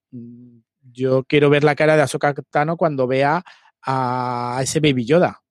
[0.80, 3.42] yo quiero ver la cara de Ahsoka Tano cuando vea
[3.82, 5.42] a ese Baby Yoda.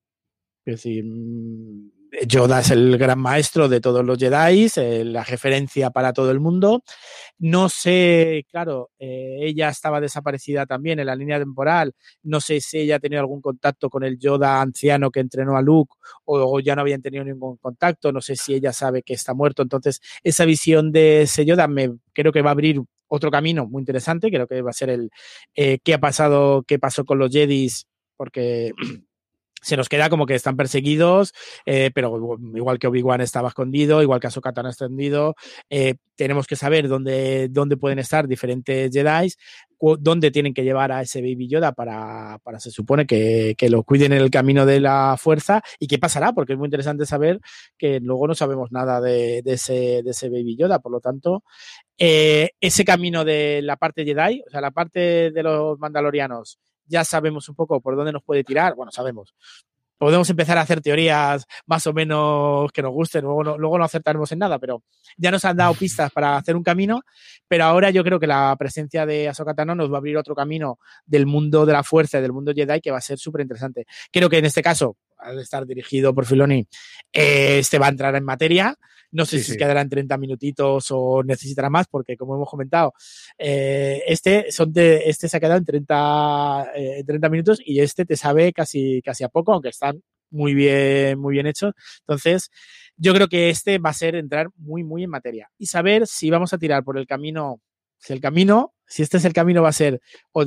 [0.66, 1.92] Es decir, mm,
[2.28, 6.40] Yoda es el gran maestro de todos los Jedi, eh, la referencia para todo el
[6.40, 6.84] mundo.
[7.38, 11.94] No sé, claro, eh, ella estaba desaparecida también en la línea temporal.
[12.24, 15.62] No sé si ella ha tenido algún contacto con el Yoda anciano que entrenó a
[15.62, 15.94] Luke
[16.26, 18.12] o, ya no habían tenido ningún contacto.
[18.12, 19.62] No sé si ella sabe que está muerto.
[19.64, 23.82] Entonces, esa visión de ese Yoda me creo que va a abrir otro camino muy
[23.82, 24.30] interesante.
[24.30, 25.10] Creo que va a ser el
[25.56, 27.88] eh, qué ha pasado, qué pasó con los Jedis,
[28.18, 28.72] porque
[29.66, 31.34] se nos queda como que están perseguidos,
[31.66, 35.36] eh, pero igual que Obi-Wan estaba escondido, igual que Ahsoka Tano escondido,
[35.72, 39.34] eh, tenemos que saber dónde, dónde pueden estar diferentes Jedi,
[39.98, 43.82] dónde tienen que llevar a ese Baby Yoda para, para se supone que, que, lo
[43.82, 47.40] cuiden en el camino de la fuerza y qué pasará, porque es muy interesante saber
[47.76, 51.44] que luego no sabemos nada de, de, ese, de ese Baby Yoda, por lo tanto,
[51.98, 57.04] eh, ese camino de la parte Jedi, o sea, la parte de los mandalorianos ya
[57.04, 58.76] sabemos un poco por dónde nos puede tirar.
[58.76, 59.34] Bueno, sabemos.
[59.98, 63.86] Podemos empezar a hacer teorías más o menos que nos gusten, luego no, luego no
[63.86, 64.84] acertaremos en nada, pero
[65.16, 67.02] ya nos han dado pistas para hacer un camino,
[67.48, 70.36] pero ahora yo creo que la presencia de Ahsoka Tano nos va a abrir otro
[70.36, 73.42] camino del mundo de la fuerza y del mundo Jedi que va a ser súper
[73.42, 73.86] interesante.
[74.12, 76.68] Creo que en este caso, al estar dirigido por Filoni,
[77.12, 78.76] eh, este va a entrar en materia,
[79.12, 82.94] no sé si se quedará en 30 minutitos o necesitará más, porque como hemos comentado,
[83.38, 86.72] eh, este, son de, este se ha quedado en 30,
[87.06, 91.18] 30 eh, minutos y este te sabe casi, casi a poco, aunque están muy bien,
[91.18, 91.74] muy bien hechos.
[92.02, 92.50] Entonces,
[92.98, 95.50] yo creo que este va a ser entrar muy, muy en materia.
[95.58, 97.62] Y saber si vamos a tirar por el camino
[98.06, 100.44] si el camino, si este es el camino, va a ser o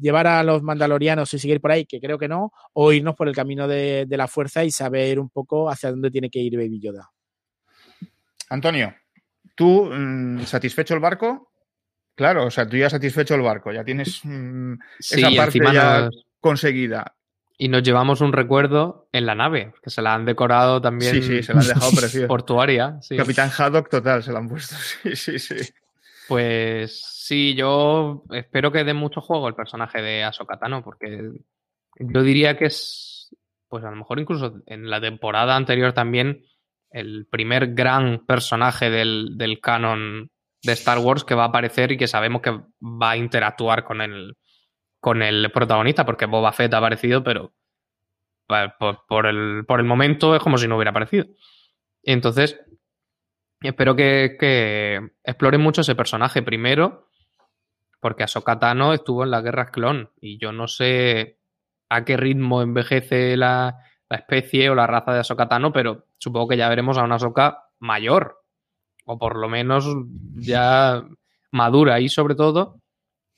[0.00, 3.28] llevar a los mandalorianos y seguir por ahí, que creo que no, o irnos por
[3.28, 6.56] el camino de, de la fuerza y saber un poco hacia dónde tiene que ir
[6.56, 7.10] Baby Yoda.
[8.48, 8.94] Antonio,
[9.54, 11.52] ¿tú mm, satisfecho el barco?
[12.14, 16.10] Claro, o sea, tú ya has satisfecho el barco, ya tienes mm, esa parte ya
[16.40, 17.16] conseguida.
[17.56, 21.14] Y nos llevamos un recuerdo en la nave, que se la han decorado también.
[21.14, 22.26] Sí, sí, se la han dejado preciosa.
[22.26, 22.98] Portuaria.
[23.16, 24.74] Capitán Haddock total, se la han puesto.
[25.02, 25.72] Sí, sí, sí.
[26.28, 31.30] Pues sí, yo espero que dé mucho juego el personaje de Ahsoka porque
[31.98, 33.36] yo diría que es,
[33.68, 36.44] pues a lo mejor incluso en la temporada anterior también
[36.90, 40.30] el primer gran personaje del, canon
[40.62, 44.00] de Star Wars que va a aparecer y que sabemos que va a interactuar con
[44.00, 44.36] el,
[45.00, 47.54] con el protagonista, porque Boba Fett ha aparecido, pero
[49.08, 51.26] por, el, por el momento es como si no hubiera aparecido.
[52.02, 52.60] Entonces,
[53.62, 57.08] espero que, que exploren mucho ese personaje primero,
[58.02, 61.38] porque Ahsoka Tano estuvo en las guerras clon y yo no sé
[61.88, 63.78] a qué ritmo envejece la,
[64.10, 67.14] la especie o la raza de Ahsoka Tano, pero supongo que ya veremos a una
[67.14, 68.42] Ahsoka mayor,
[69.04, 69.86] o por lo menos
[70.34, 71.04] ya
[71.52, 72.80] madura, y sobre todo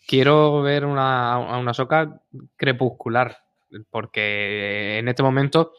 [0.07, 2.23] quiero ver una, a una Ahsoka
[2.57, 3.37] crepuscular,
[3.91, 5.73] porque en este momento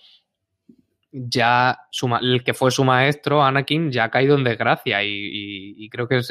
[1.12, 1.80] ya
[2.22, 6.22] el que fue su maestro, Anakin, ya ha caído en desgracia y, creo que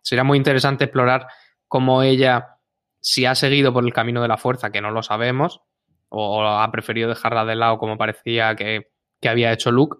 [0.00, 1.26] sería muy interesante explorar
[1.70, 2.56] cómo ella,
[3.00, 5.62] si ha seguido por el camino de la fuerza, que no lo sabemos,
[6.08, 8.88] o, ha preferido dejarla de lado como parecía que,
[9.22, 9.98] había hecho Luke,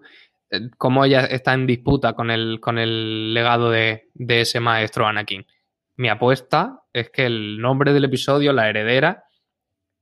[0.49, 5.47] eh, cómo ella está en disputa con el, con el legado de, ese maestro Anakin.
[5.95, 9.23] Mi apuesta es que el nombre del episodio, la heredera,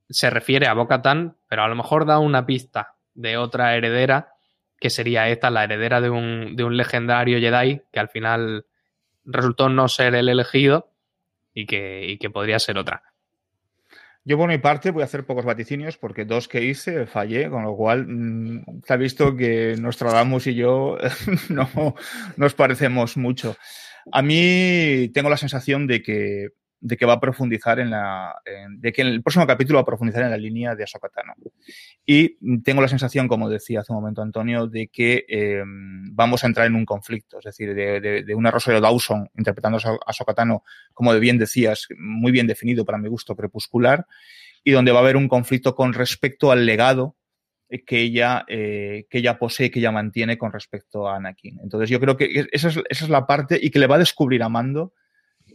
[0.08, 4.32] se refiere a Bo-Katan, pero a lo mejor da una pista de otra heredera,
[4.80, 8.66] que sería esta, la heredera de un, de un legendario Jedi, que al final
[9.24, 10.89] resultó no ser el elegido
[11.54, 13.02] y que, y que podría ser otra.
[14.24, 17.64] Yo por mi parte voy a hacer pocos vaticinios porque dos que hice fallé, con
[17.64, 20.98] lo cual mm, se ha visto que Nostradamus y yo
[21.48, 21.94] no
[22.36, 23.56] nos parecemos mucho.
[24.12, 26.48] A mí tengo la sensación de que
[26.80, 28.34] de que va a profundizar en la.
[28.70, 31.10] de que en el próximo capítulo va a profundizar en la línea de Ahsoka
[32.06, 36.46] Y tengo la sensación, como decía hace un momento Antonio, de que eh, vamos a
[36.46, 37.38] entrar en un conflicto.
[37.38, 40.34] Es decir, de, de, una Rosario Dawson interpretando a Ahsoka
[40.94, 44.06] como bien decías, muy bien definido para mi gusto, crepuscular,
[44.64, 47.16] y donde va a haber un conflicto con respecto al legado
[47.86, 51.60] que ella, eh, que ella posee, que ella mantiene con respecto a Anakin.
[51.62, 54.00] Entonces yo creo que esa es, esa es la parte y que le va a
[54.00, 54.92] descubrir a Mando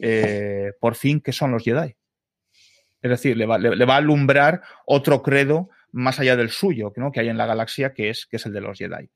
[0.01, 1.95] eh, por fin qué son los Jedi.
[3.01, 7.11] Es decir, le va, a alumbrar otro credo más allá del suyo, ¿no?
[7.11, 9.09] que hay en la galaxia, que es, que es el de los Jedi.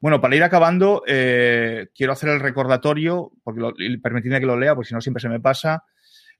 [0.00, 3.62] Bueno, para ir acabando, eh, quiero hacer el recordatorio, porque
[4.02, 5.84] permitidme que lo lea, porque si no siempre se me pasa.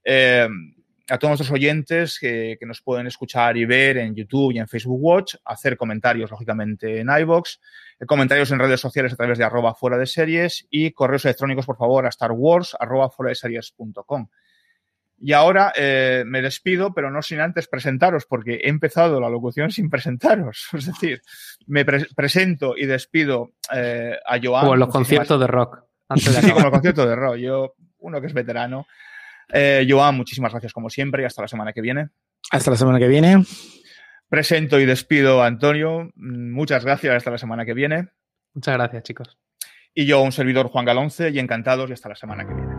[0.05, 0.49] Eh,
[1.09, 4.69] a todos nuestros oyentes que, que, nos pueden escuchar y ver en YouTube y en
[4.69, 7.61] Facebook Watch, hacer comentarios, lógicamente, en iBox,
[8.01, 11.67] eh, comentarios en redes sociales a través de arroba fuera de series y correos electrónicos,
[11.67, 14.29] por favor, a Star Wars arroba fuera de series.com.
[15.21, 19.71] Y ahora eh, me despido, pero no sin antes presentaros, porque he empezado la locución
[19.71, 20.69] sin presentaros.
[20.73, 21.23] Es decir,
[21.67, 24.67] me pre presento y despido eh, a Joan.
[24.67, 25.81] O en los conciertos de rock.
[26.09, 27.37] Antes de sí, como los conciertos de rock.
[27.37, 28.87] Yo, uno que es veterano.
[29.53, 32.09] Eh, Joan, muchísimas gracias como siempre y hasta la semana que viene.
[32.51, 33.45] Hasta la semana que viene.
[34.29, 36.11] Presento y despido a Antonio.
[36.17, 37.15] Muchas gracias.
[37.17, 38.09] Hasta la semana que viene.
[38.55, 39.39] Muchas gracias, chicos.
[39.95, 42.78] Y yo, un servidor Juan Galonce, y encantados y hasta la semana que viene.